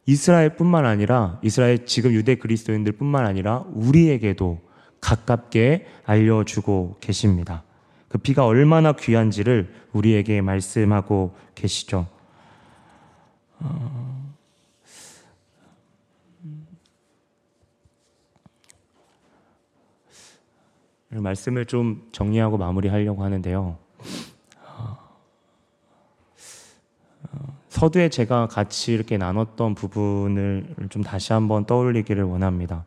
이스라엘뿐만 0.06 0.86
아니라 0.86 1.42
이스라엘 1.44 1.86
지금 1.86 2.14
유대 2.14 2.36
그리스도인들뿐만 2.36 3.26
아니라 3.26 3.66
우리에게도 3.74 4.62
가깝게 5.02 5.88
알려주고 6.06 7.00
계십니다. 7.02 7.64
그 8.14 8.20
피가 8.20 8.46
얼마나 8.46 8.94
귀한지를 8.94 9.74
우리에게 9.92 10.42
말씀하고 10.42 11.36
계시죠. 11.56 12.08
어... 13.60 14.34
말씀을 21.10 21.66
좀 21.66 22.08
정리하고 22.12 22.58
마무리하려고 22.58 23.24
하는데요. 23.24 23.80
서두에 27.70 28.10
제가 28.10 28.46
같이 28.46 28.94
이렇게 28.94 29.18
나눴던 29.18 29.74
부분을 29.74 30.76
좀 30.92 31.02
다시 31.02 31.34
한번 31.34 31.66
떠올리기를 31.66 32.24
원합니다. 32.24 32.86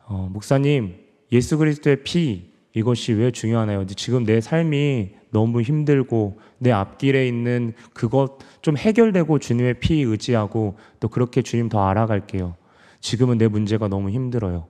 어, 0.00 0.28
목사님, 0.32 0.96
예수 1.30 1.58
그리스도의 1.58 2.02
피, 2.02 2.51
이것이 2.74 3.12
왜 3.12 3.30
중요하나요? 3.30 3.86
지금 3.86 4.24
내 4.24 4.40
삶이 4.40 5.10
너무 5.30 5.62
힘들고 5.62 6.38
내 6.58 6.70
앞길에 6.70 7.26
있는 7.26 7.72
그것 7.92 8.38
좀 8.62 8.76
해결되고 8.76 9.38
주님의 9.38 9.80
피 9.80 10.02
의지하고 10.02 10.76
또 11.00 11.08
그렇게 11.08 11.42
주님 11.42 11.68
더 11.68 11.86
알아갈게요. 11.86 12.54
지금은 13.00 13.38
내 13.38 13.48
문제가 13.48 13.88
너무 13.88 14.10
힘들어요. 14.10 14.66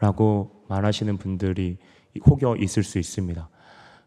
라고 0.00 0.64
말하시는 0.68 1.16
분들이 1.18 1.78
혹여 2.26 2.56
있을 2.56 2.82
수 2.82 2.98
있습니다. 2.98 3.48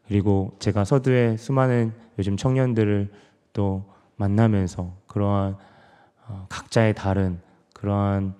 그리고 0.07 0.55
제가 0.59 0.85
서두에 0.85 1.37
수많은 1.37 1.91
요즘 2.17 2.37
청년들을 2.37 3.11
또 3.53 3.85
만나면서 4.15 4.95
그러한 5.07 5.57
어, 6.27 6.45
각자의 6.49 6.95
다른 6.95 7.39
그러한 7.73 8.33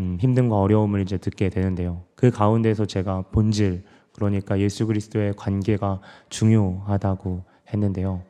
음, 0.00 0.18
힘듦과 0.20 0.52
어려움을 0.52 1.00
이제 1.00 1.18
듣게 1.18 1.48
되는데요. 1.48 2.02
그 2.14 2.30
가운데서 2.30 2.86
제가 2.86 3.22
본질 3.32 3.82
그러니까 4.18 4.58
예수 4.58 4.84
그리스도의 4.88 5.34
관계가 5.36 6.00
중요하다고 6.28 7.44
했는데요. 7.72 8.20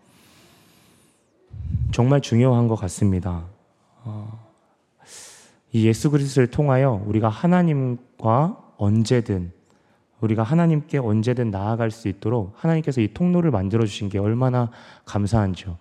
정말 1.92 2.20
중요한 2.20 2.68
것 2.68 2.76
같습니다. 2.76 3.44
어, 4.04 4.46
이 5.72 5.86
예수 5.86 6.10
그리스도를 6.10 6.50
통하여 6.50 7.02
우리가 7.06 7.30
하나님과 7.30 8.74
언제든 8.76 9.50
우리가 10.20 10.42
하나님께 10.42 10.98
언제든 10.98 11.50
나아갈 11.50 11.90
수 11.90 12.08
있도록 12.08 12.52
하나님께서 12.56 13.00
이 13.00 13.14
통로를 13.14 13.50
만들어 13.50 13.86
주신 13.86 14.10
게 14.10 14.18
얼마나 14.18 14.70
감사한지요. 15.06 15.78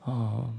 어, 0.00 0.54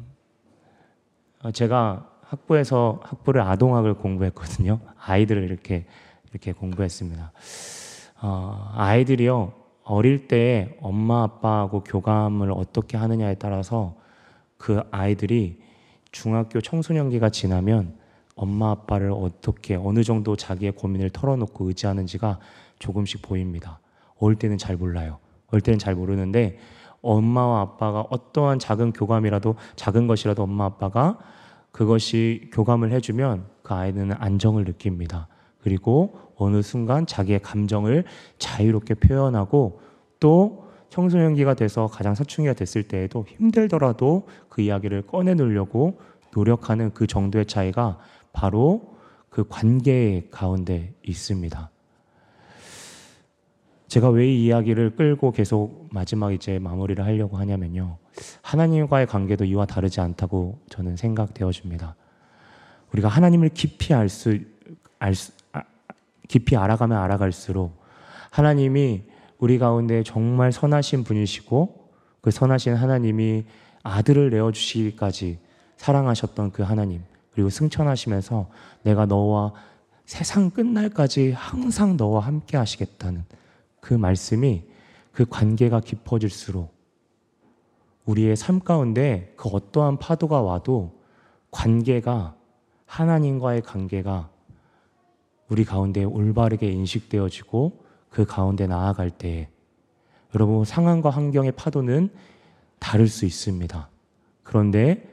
어, 1.44 1.52
제가 1.52 2.10
학부에서 2.24 3.02
학부를 3.04 3.42
아동학을 3.42 3.94
공부했거든요. 3.96 4.80
아이들을 4.98 5.44
이렇게 5.44 5.86
이렇게 6.32 6.54
공부했습니다. 6.54 7.32
어, 8.26 8.72
아이들이요 8.74 9.52
어릴 9.84 10.30
때 10.30 10.78
엄마 10.82 11.24
아빠하고 11.24 11.84
교감을 11.84 12.54
어떻게 12.54 12.96
하느냐에 12.96 13.36
따라서 13.36 13.96
그 14.58 14.82
아이들이 14.92 15.60
중학교 16.14 16.62
청소년기가 16.62 17.30
지나면 17.30 17.98
엄마 18.36 18.72
아빠를 18.72 19.12
어떻게 19.12 19.76
어느 19.76 20.04
정도 20.04 20.38
자기의 20.38 20.72
고민을 20.72 21.10
털어놓고 21.10 21.68
의지하는지가 21.68 22.40
조금씩 22.80 23.22
보입니다. 23.22 23.82
어릴 24.18 24.40
때는 24.40 24.58
잘 24.58 24.78
몰라요. 24.78 25.18
어릴 25.48 25.62
때는 25.62 25.78
잘 25.78 25.94
모르는데 25.94 26.58
엄마와 27.02 27.60
아빠가 27.60 28.06
어떠한 28.10 28.60
작은 28.60 28.94
교감이라도 28.94 29.56
작은 29.76 30.08
것이라도 30.08 30.44
엄마 30.44 30.64
아빠가 30.64 31.18
그것이 31.72 32.50
교감을 32.54 32.94
해주면 32.94 33.48
그 33.64 33.74
아이는 33.74 34.14
안정을 34.14 34.64
느낍니다. 34.64 35.28
그리고 35.64 36.20
어느 36.36 36.62
순간 36.62 37.06
자기의 37.06 37.42
감정을 37.42 38.04
자유롭게 38.38 38.96
표현하고 38.96 39.80
또 40.20 40.68
청소년기가 40.90 41.54
돼서 41.56 41.88
가장 41.88 42.14
사춘기가 42.14 42.54
됐을 42.54 42.84
때에도 42.84 43.26
힘들더라도 43.28 44.28
그 44.50 44.62
이야기를 44.62 45.04
꺼내놓으려고 45.04 46.00
노력하는 46.36 46.94
그 46.94 47.08
정도의 47.08 47.46
차이가 47.46 47.98
바로 48.34 48.94
그 49.30 49.46
관계 49.48 50.28
가운데 50.30 50.94
있습니다. 51.04 51.72
제가 53.88 54.10
왜 54.10 54.28
이 54.28 54.46
이야기를 54.46 54.96
끌고 54.96 55.32
계속 55.32 55.88
마지막 55.92 56.34
이제 56.34 56.60
마무리를 56.60 57.04
하려고 57.04 57.38
하냐면요. 57.38 57.98
하나님과의 58.42 59.08
관계도 59.08 59.46
이와 59.46 59.66
다르지 59.66 60.02
않다고 60.02 60.60
저는 60.70 60.98
생각되어집니다. 60.98 61.96
우리가 62.92 63.08
하나님을 63.08 63.50
깊이 63.50 63.94
알 63.94 64.10
수, 64.10 64.40
알 65.00 65.16
수, 65.16 65.32
아, 65.32 65.43
깊이 66.28 66.56
알아가면 66.56 66.98
알아갈수록 66.98 67.82
하나님이 68.32 69.04
우리 69.38 69.60
가운데 69.60 70.04
정말 70.04 70.52
선하신 70.52 71.04
분이시고 71.04 71.90
그 72.22 72.32
선하신 72.32 72.76
하나님이 72.76 73.46
아들을 73.84 74.30
내어주시기까지 74.30 75.40
사랑하셨던 75.78 76.52
그 76.52 76.64
하나님 76.64 77.04
그리고 77.34 77.50
승천하시면서 77.50 78.50
내가 78.84 79.06
너와 79.06 79.54
세상 80.06 80.50
끝날까지 80.50 81.32
항상 81.32 81.98
너와 81.98 82.22
함께 82.22 82.58
하시겠다는 82.58 83.26
그 83.80 83.94
말씀이 83.94 84.64
그 85.12 85.26
관계가 85.26 85.82
깊어질수록 85.82 86.74
우리의 88.06 88.36
삶 88.36 88.60
가운데 88.60 89.34
그 89.38 89.50
어떠한 89.50 89.98
파도가 89.98 90.42
와도 90.42 91.00
관계가 91.52 92.36
하나님과의 92.86 93.62
관계가 93.62 94.30
우리 95.50 95.66
가운데 95.66 96.04
올바르게 96.04 96.72
인식되어지고 96.72 97.84
그 98.10 98.26
가운데 98.26 98.68
나아갈 98.68 99.10
때 99.10 99.50
여러분 100.36 100.66
상황과 100.66 101.10
환경의 101.10 101.54
파도는 101.54 102.10
다를 102.80 103.08
수 103.08 103.26
있습니다. 103.26 103.90
그런데 104.44 105.10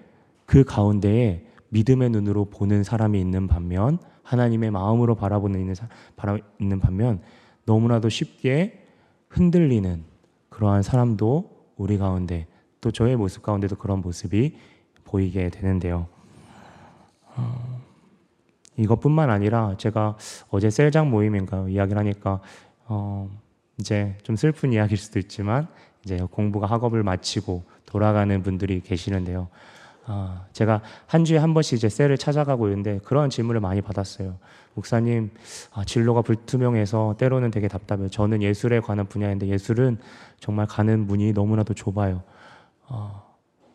그 0.47 0.65
가운데에 0.65 1.47
믿음의 1.69 2.11
눈으로 2.11 2.47
보는 2.47 2.83
사람이 2.83 3.21
있는 3.21 3.47
반면 3.47 3.99
하나님의 4.23 4.71
마음으로 4.71 5.15
바라보는 5.15 5.61
있는, 5.61 5.75
바라 6.17 6.37
있는 6.59 6.81
반면 6.81 7.21
너무나도 7.65 8.09
쉽게 8.09 8.85
흔들리는 9.29 10.05
그러한 10.49 10.83
사람도 10.83 11.51
우리 11.77 11.99
가운데 11.99 12.47
또 12.81 12.91
저의 12.91 13.17
모습 13.17 13.43
가운데도 13.43 13.77
그런 13.77 14.01
모습이 14.01 14.57
보이게 15.05 15.49
되는데요. 15.51 16.09
어, 18.81 18.83
이것뿐만 18.83 19.31
아니라 19.31 19.75
제가 19.77 20.17
어제 20.49 20.71
셀장 20.71 21.11
모임인가 21.11 21.69
이야기를 21.69 21.99
하니까 21.99 22.41
어, 22.87 23.31
이제 23.79 24.17
좀 24.23 24.37
슬픈 24.37 24.73
이야기일 24.73 24.99
수도 24.99 25.19
있지만 25.19 25.69
이제 26.05 26.19
공부가 26.31 26.67
학업을 26.67 27.03
마치고 27.03 27.63
돌아가는 27.87 28.43
분들이 28.43 28.81
계시는데요. 28.81 29.49
아, 30.07 30.47
제가 30.53 30.83
한 31.07 31.25
주에 31.25 31.39
한 31.39 31.55
번씩 31.55 31.77
이제 31.77 31.89
셀을 31.89 32.19
찾아가고 32.19 32.69
있는데 32.69 32.99
그런 33.05 33.31
질문을 33.31 33.61
많이 33.61 33.81
받았어요. 33.81 34.39
목사님, 34.75 35.31
아, 35.73 35.85
진로가 35.85 36.23
불투명해서 36.23 37.17
때로는 37.19 37.51
되게 37.51 37.69
답답해요. 37.69 38.09
저는 38.09 38.43
예술에 38.43 38.81
관한 38.81 39.07
분야인데 39.07 39.49
예술은 39.49 39.99
정말 40.39 40.67
가는 40.67 41.07
문이 41.07 41.33
너무나도 41.33 41.75
좁아요. 41.75 42.23
어, 42.89 43.23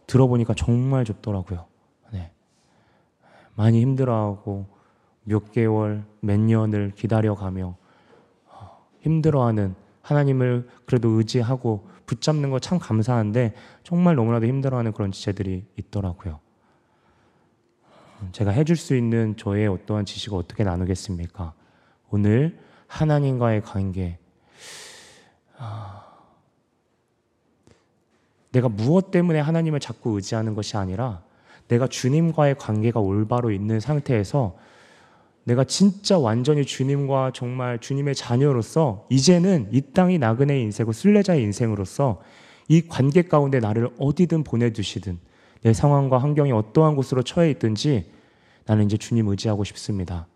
들어보니까 0.07 0.55
정말 0.55 1.05
좁더라고요. 1.05 1.65
네. 2.11 2.31
많이 3.55 3.81
힘들어하고 3.81 4.74
몇 5.25 5.51
개월, 5.51 6.05
몇 6.21 6.39
년을 6.39 6.93
기다려가며 6.95 7.75
어, 8.47 8.85
힘들어하는 9.01 9.75
하나님을 10.01 10.69
그래도 10.85 11.09
의지하고 11.09 11.87
붙잡는 12.05 12.51
거 12.51 12.59
참 12.59 12.79
감사한데 12.79 13.53
정말 13.83 14.15
너무나도 14.15 14.45
힘들어하는 14.45 14.93
그런 14.93 15.11
지체들이 15.11 15.65
있더라고요. 15.75 16.39
제가 18.31 18.51
해줄 18.51 18.75
수 18.75 18.95
있는 18.95 19.35
저의 19.35 19.67
어떠한 19.67 20.05
지식을 20.05 20.37
어떻게 20.37 20.63
나누겠습니까? 20.63 21.53
오늘 22.09 22.57
하나님과의 22.87 23.61
관계, 23.61 24.17
아, 25.57 26.05
내가 28.51 28.69
무엇 28.69 29.11
때문에 29.11 29.39
하나님을 29.39 29.79
자꾸 29.79 30.11
의지하는 30.15 30.55
것이 30.55 30.77
아니라 30.77 31.23
내가 31.67 31.87
주님과의 31.87 32.55
관계가 32.57 32.99
올바로 32.99 33.51
있는 33.51 33.79
상태에서 33.79 34.55
내가 35.45 35.63
진짜 35.63 36.17
완전히 36.17 36.65
주님과 36.65 37.31
정말 37.33 37.79
주님의 37.79 38.15
자녀로서 38.15 39.05
이제는 39.09 39.69
이 39.71 39.81
땅이 39.81 40.17
나그네의 40.17 40.61
인생이고 40.63 40.91
순례자의 40.91 41.41
인생으로서 41.43 42.21
이 42.67 42.81
관계 42.87 43.21
가운데 43.21 43.59
나를 43.59 43.89
어디든 43.99 44.43
보내두시든 44.43 45.19
내 45.61 45.73
상황과 45.73 46.17
환경이 46.17 46.51
어떠한 46.51 46.95
곳으로 46.95 47.21
처해 47.21 47.51
있든지 47.51 48.11
나는 48.65 48.85
이제 48.85 48.97
주님 48.97 49.27
의지하고 49.27 49.63
싶습니다. 49.63 50.27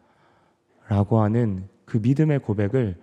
라고 0.88 1.22
하는 1.22 1.68
그 1.86 1.97
믿음의 1.97 2.39
고백을 2.39 2.95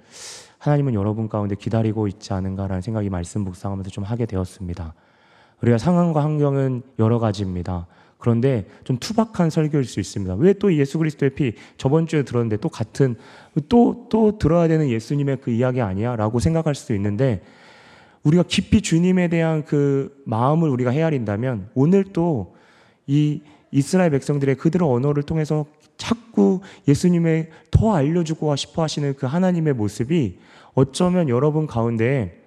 하나님은 0.58 0.94
여러분 0.94 1.28
가운데 1.28 1.56
기다리고 1.56 2.06
있지 2.06 2.32
않은가라는 2.32 2.82
생각이 2.82 3.10
말씀 3.10 3.42
묵상하면서 3.42 3.90
좀 3.90 4.04
하게 4.04 4.26
되었습니다. 4.26 4.94
우리가 5.62 5.78
상황과 5.78 6.22
환경은 6.22 6.82
여러 7.00 7.18
가지입니다. 7.18 7.86
그런데 8.18 8.66
좀 8.84 8.98
투박한 8.98 9.50
설교일 9.50 9.84
수 9.84 10.00
있습니다. 10.00 10.34
왜 10.36 10.54
또 10.54 10.74
예수 10.74 10.98
그리스도의 10.98 11.30
피 11.30 11.52
저번 11.76 12.06
주에 12.06 12.22
들었는데 12.22 12.56
또 12.58 12.68
같은 12.68 13.14
또또 13.68 14.38
들어야 14.38 14.68
되는 14.68 14.88
예수님의 14.88 15.38
그 15.42 15.50
이야기 15.50 15.80
아니야라고 15.80 16.40
생각할 16.40 16.74
수도 16.74 16.94
있는데 16.94 17.42
우리가 18.22 18.42
깊이 18.48 18.80
주님에 18.80 19.28
대한 19.28 19.64
그 19.64 20.22
마음을 20.24 20.68
우리가 20.68 20.90
헤아린다면 20.90 21.70
오늘 21.74 22.04
또 22.04 22.56
이 23.06 23.40
이스라엘 23.70 24.10
백성들의 24.10 24.56
그들의 24.56 24.86
언어를 24.88 25.22
통해서 25.22 25.66
자꾸 25.96 26.60
예수님의 26.88 27.50
더 27.70 27.94
알려주고 27.94 28.54
싶어 28.56 28.82
하시는 28.82 29.14
그 29.14 29.26
하나님의 29.26 29.74
모습이 29.74 30.38
어쩌면 30.74 31.28
여러분 31.28 31.66
가운데 31.66 32.42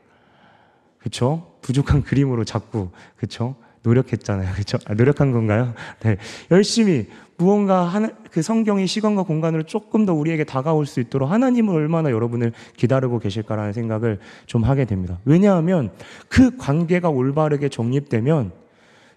그쵸? 0.97 1.53
부족한 1.61 2.03
그림으로 2.03 2.43
자꾸 2.43 2.89
그쵸 3.15 3.55
노력했잖아요. 3.83 4.53
그렇죠? 4.53 4.77
아, 4.85 4.93
노력한 4.93 5.31
건가요? 5.31 5.73
네. 6.01 6.17
열심히 6.51 7.07
무언가 7.37 7.83
하나, 7.83 8.09
그 8.31 8.41
성경의 8.41 8.85
시간과 8.87 9.23
공간으로 9.23 9.63
조금 9.63 10.05
더 10.05 10.13
우리에게 10.13 10.43
다가올 10.43 10.85
수 10.85 10.99
있도록 10.99 11.31
하나님을 11.31 11.73
얼마나 11.73 12.11
여러분을 12.11 12.51
기다리고 12.75 13.19
계실까라는 13.19 13.71
생각을 13.73 14.19
좀 14.45 14.63
하게 14.63 14.85
됩니다. 14.85 15.19
왜냐하면 15.23 15.91
그 16.27 16.57
관계가 16.57 17.09
올바르게 17.09 17.69
정립되면 17.69 18.51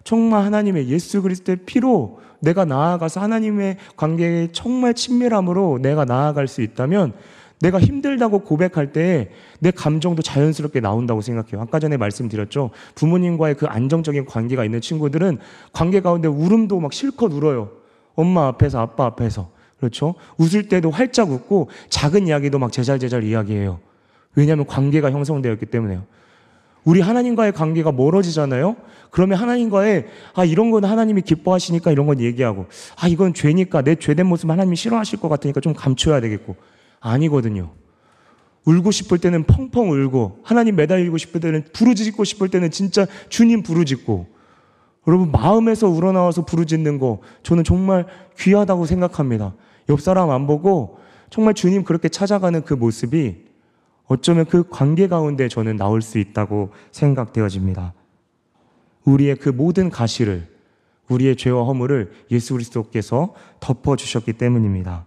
정말 0.05 0.43
하나님의 0.45 0.87
예수 0.89 1.21
그리스도의 1.21 1.59
피로 1.65 2.19
내가 2.39 2.65
나아가서 2.65 3.21
하나님의 3.21 3.77
관계에 3.95 4.49
정말 4.51 4.93
친밀함으로 4.93 5.79
내가 5.81 6.05
나아갈 6.05 6.47
수 6.47 6.61
있다면 6.61 7.13
내가 7.63 7.79
힘들다고 7.79 8.39
고백할 8.39 8.91
때 8.91 9.31
내 9.63 9.71
감정도 9.71 10.21
자연스럽게 10.21 10.81
나온다고 10.81 11.21
생각해요. 11.21 11.61
아까 11.61 11.79
전에 11.79 11.95
말씀드렸죠. 11.95 12.71
부모님과의 12.95 13.55
그 13.55 13.65
안정적인 13.65 14.25
관계가 14.25 14.65
있는 14.65 14.81
친구들은 14.81 15.37
관계 15.71 16.01
가운데 16.01 16.27
울음도 16.27 16.81
막 16.81 16.91
실컷 16.91 17.31
울어요. 17.31 17.71
엄마 18.15 18.47
앞에서, 18.47 18.81
아빠 18.81 19.05
앞에서. 19.05 19.49
그렇죠? 19.79 20.15
웃을 20.37 20.67
때도 20.67 20.91
활짝 20.91 21.31
웃고 21.31 21.69
작은 21.87 22.27
이야기도 22.27 22.59
막 22.59 22.73
제잘제잘 22.73 23.23
이야기해요. 23.23 23.79
왜냐하면 24.35 24.67
관계가 24.67 25.11
형성되었기 25.11 25.67
때문에요. 25.67 26.03
우리 26.83 26.99
하나님과의 26.99 27.53
관계가 27.53 27.93
멀어지잖아요? 27.93 28.75
그러면 29.11 29.37
하나님과의, 29.37 30.07
아, 30.35 30.43
이런 30.43 30.71
건 30.71 30.83
하나님이 30.83 31.21
기뻐하시니까 31.21 31.91
이런 31.91 32.05
건 32.07 32.19
얘기하고, 32.19 32.65
아, 32.99 33.07
이건 33.07 33.33
죄니까 33.33 33.81
내 33.81 33.95
죄된 33.95 34.25
모습 34.25 34.49
하나님이 34.49 34.75
싫어하실 34.75 35.21
것 35.21 35.29
같으니까 35.29 35.61
좀 35.61 35.73
감춰야 35.73 36.19
되겠고. 36.19 36.57
아니거든요. 37.03 37.71
울고 38.65 38.91
싶을 38.91 39.17
때는 39.17 39.43
펑펑 39.43 39.91
울고 39.91 40.39
하나님 40.43 40.77
매달리고 40.77 41.17
싶을 41.17 41.41
때는 41.41 41.65
부르짖고 41.73 42.23
싶을 42.23 42.49
때는 42.49 42.71
진짜 42.71 43.05
주님 43.27 43.61
부르짖고 43.61 44.27
여러분 45.05 45.31
마음에서 45.31 45.89
우러나와서 45.89 46.45
부르짖는 46.45 46.97
거 46.97 47.19
저는 47.43 47.65
정말 47.65 48.07
귀하다고 48.39 48.85
생각합니다. 48.85 49.53
옆 49.89 49.99
사람 49.99 50.31
안 50.31 50.47
보고 50.47 50.97
정말 51.29 51.53
주님 51.53 51.83
그렇게 51.83 52.07
찾아가는 52.07 52.63
그 52.63 52.73
모습이 52.73 53.43
어쩌면 54.05 54.45
그 54.45 54.63
관계 54.69 55.07
가운데 55.07 55.49
저는 55.49 55.75
나올 55.75 56.01
수 56.01 56.19
있다고 56.19 56.71
생각되어집니다. 56.91 57.93
우리의 59.03 59.35
그 59.35 59.49
모든 59.49 59.89
가시를 59.89 60.47
우리의 61.09 61.35
죄와 61.35 61.65
허물을 61.65 62.11
예수 62.31 62.53
그리스도께서 62.53 63.33
덮어 63.59 63.97
주셨기 63.97 64.33
때문입니다. 64.33 65.05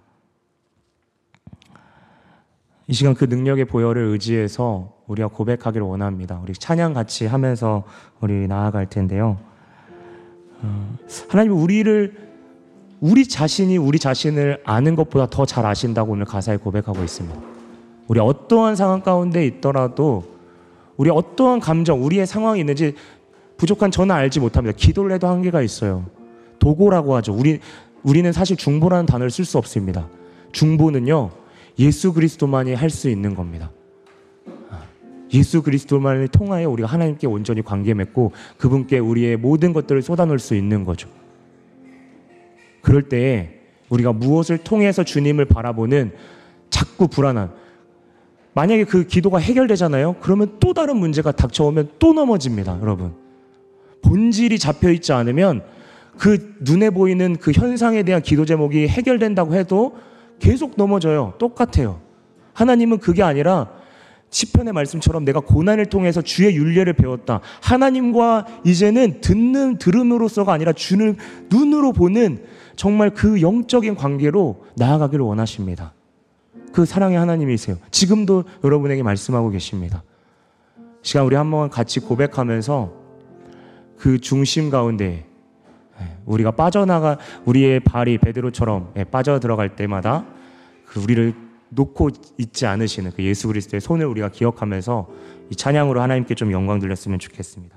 이 2.88 2.92
시간 2.92 3.14
그 3.14 3.24
능력의 3.24 3.64
보혈을 3.64 4.02
의지해서 4.02 4.92
우리가 5.06 5.28
고백하기를 5.28 5.84
원합니다. 5.86 6.38
우리 6.42 6.52
찬양 6.52 6.94
같이 6.94 7.26
하면서 7.26 7.84
우리 8.20 8.46
나아갈 8.46 8.88
텐데요. 8.88 9.38
어, 10.62 10.96
하나님 11.28 11.52
우리를 11.52 12.26
우리 13.00 13.26
자신이 13.26 13.76
우리 13.76 13.98
자신을 13.98 14.62
아는 14.64 14.94
것보다 14.94 15.26
더 15.26 15.44
잘 15.44 15.66
아신다고 15.66 16.12
오늘 16.12 16.24
가사에 16.24 16.56
고백하고 16.56 17.02
있습니다. 17.02 17.38
우리 18.06 18.20
어떠한 18.20 18.76
상황 18.76 19.00
가운데 19.02 19.44
있더라도 19.46 20.24
우리 20.96 21.10
어떠한 21.10 21.60
감정, 21.60 22.04
우리의 22.04 22.26
상황이 22.26 22.60
있는지 22.60 22.94
부족한 23.56 23.90
저는 23.90 24.14
알지 24.14 24.40
못합니다. 24.40 24.76
기도를 24.76 25.12
해도 25.12 25.26
한계가 25.26 25.60
있어요. 25.60 26.06
도고라고 26.58 27.16
하죠. 27.16 27.34
우리 27.34 27.58
우리는 28.02 28.30
사실 28.32 28.56
중보라는 28.56 29.06
단어를 29.06 29.30
쓸 29.30 29.44
수 29.44 29.58
없습니다. 29.58 30.08
중보는요. 30.52 31.30
예수 31.78 32.12
그리스도만이 32.12 32.74
할 32.74 32.90
수 32.90 33.08
있는 33.08 33.34
겁니다. 33.34 33.70
예수 35.32 35.62
그리스도만을 35.62 36.28
통하여 36.28 36.70
우리가 36.70 36.88
하나님께 36.88 37.26
온전히 37.26 37.62
관계 37.62 37.94
맺고 37.94 38.32
그분께 38.58 38.98
우리의 38.98 39.36
모든 39.36 39.72
것들을 39.72 40.00
쏟아놓을 40.00 40.38
수 40.38 40.54
있는 40.54 40.84
거죠. 40.84 41.08
그럴 42.80 43.02
때에 43.08 43.60
우리가 43.88 44.12
무엇을 44.12 44.58
통해서 44.58 45.02
주님을 45.02 45.44
바라보는 45.46 46.12
자꾸 46.70 47.08
불안한 47.08 47.50
만약에 48.54 48.84
그 48.84 49.06
기도가 49.06 49.38
해결되잖아요. 49.38 50.16
그러면 50.20 50.56
또 50.60 50.72
다른 50.72 50.96
문제가 50.96 51.32
닥쳐오면 51.32 51.90
또 51.98 52.14
넘어집니다, 52.14 52.78
여러분. 52.80 53.14
본질이 54.02 54.58
잡혀 54.58 54.90
있지 54.92 55.12
않으면 55.12 55.62
그 56.16 56.54
눈에 56.60 56.90
보이는 56.90 57.36
그 57.36 57.52
현상에 57.52 58.02
대한 58.02 58.22
기도 58.22 58.44
제목이 58.44 58.88
해결된다고 58.88 59.54
해도 59.54 59.96
계속 60.38 60.74
넘어져요. 60.76 61.34
똑같아요. 61.38 62.00
하나님은 62.52 62.98
그게 62.98 63.22
아니라 63.22 63.70
시편의 64.30 64.72
말씀처럼 64.72 65.24
내가 65.24 65.40
고난을 65.40 65.86
통해서 65.86 66.20
주의 66.20 66.56
윤례를 66.56 66.94
배웠다. 66.94 67.40
하나님과 67.62 68.46
이제는 68.64 69.20
듣는 69.20 69.78
들음으로서가 69.78 70.52
아니라 70.52 70.72
주는 70.72 71.16
눈으로 71.50 71.92
보는 71.92 72.44
정말 72.74 73.10
그 73.10 73.40
영적인 73.40 73.94
관계로 73.94 74.64
나아가기를 74.76 75.24
원하십니다. 75.24 75.94
그 76.72 76.84
사랑의 76.84 77.18
하나님이세요. 77.18 77.76
지금도 77.90 78.44
여러분에게 78.64 79.02
말씀하고 79.02 79.50
계십니다. 79.50 80.02
시간 81.02 81.24
우리 81.24 81.36
한번 81.36 81.70
같이 81.70 82.00
고백하면서 82.00 82.92
그 83.96 84.20
중심 84.20 84.68
가운데 84.70 85.04
예, 85.14 85.25
우리가 86.24 86.50
빠져나가 86.52 87.18
우리의 87.44 87.80
발이 87.80 88.18
베드로처럼 88.18 88.92
예, 88.96 89.04
빠져 89.04 89.40
들어갈 89.40 89.76
때마다 89.76 90.24
그 90.84 91.00
우리를 91.00 91.34
놓고 91.68 92.10
있지 92.38 92.66
않으시는 92.66 93.12
그 93.16 93.22
예수 93.24 93.48
그리스도의 93.48 93.80
손을 93.80 94.06
우리가 94.06 94.30
기억하면서 94.30 95.08
이 95.50 95.56
찬양으로 95.56 96.00
하나님께 96.00 96.34
좀 96.34 96.52
영광 96.52 96.78
돌렸으면 96.78 97.18
좋겠습니다. 97.18 97.76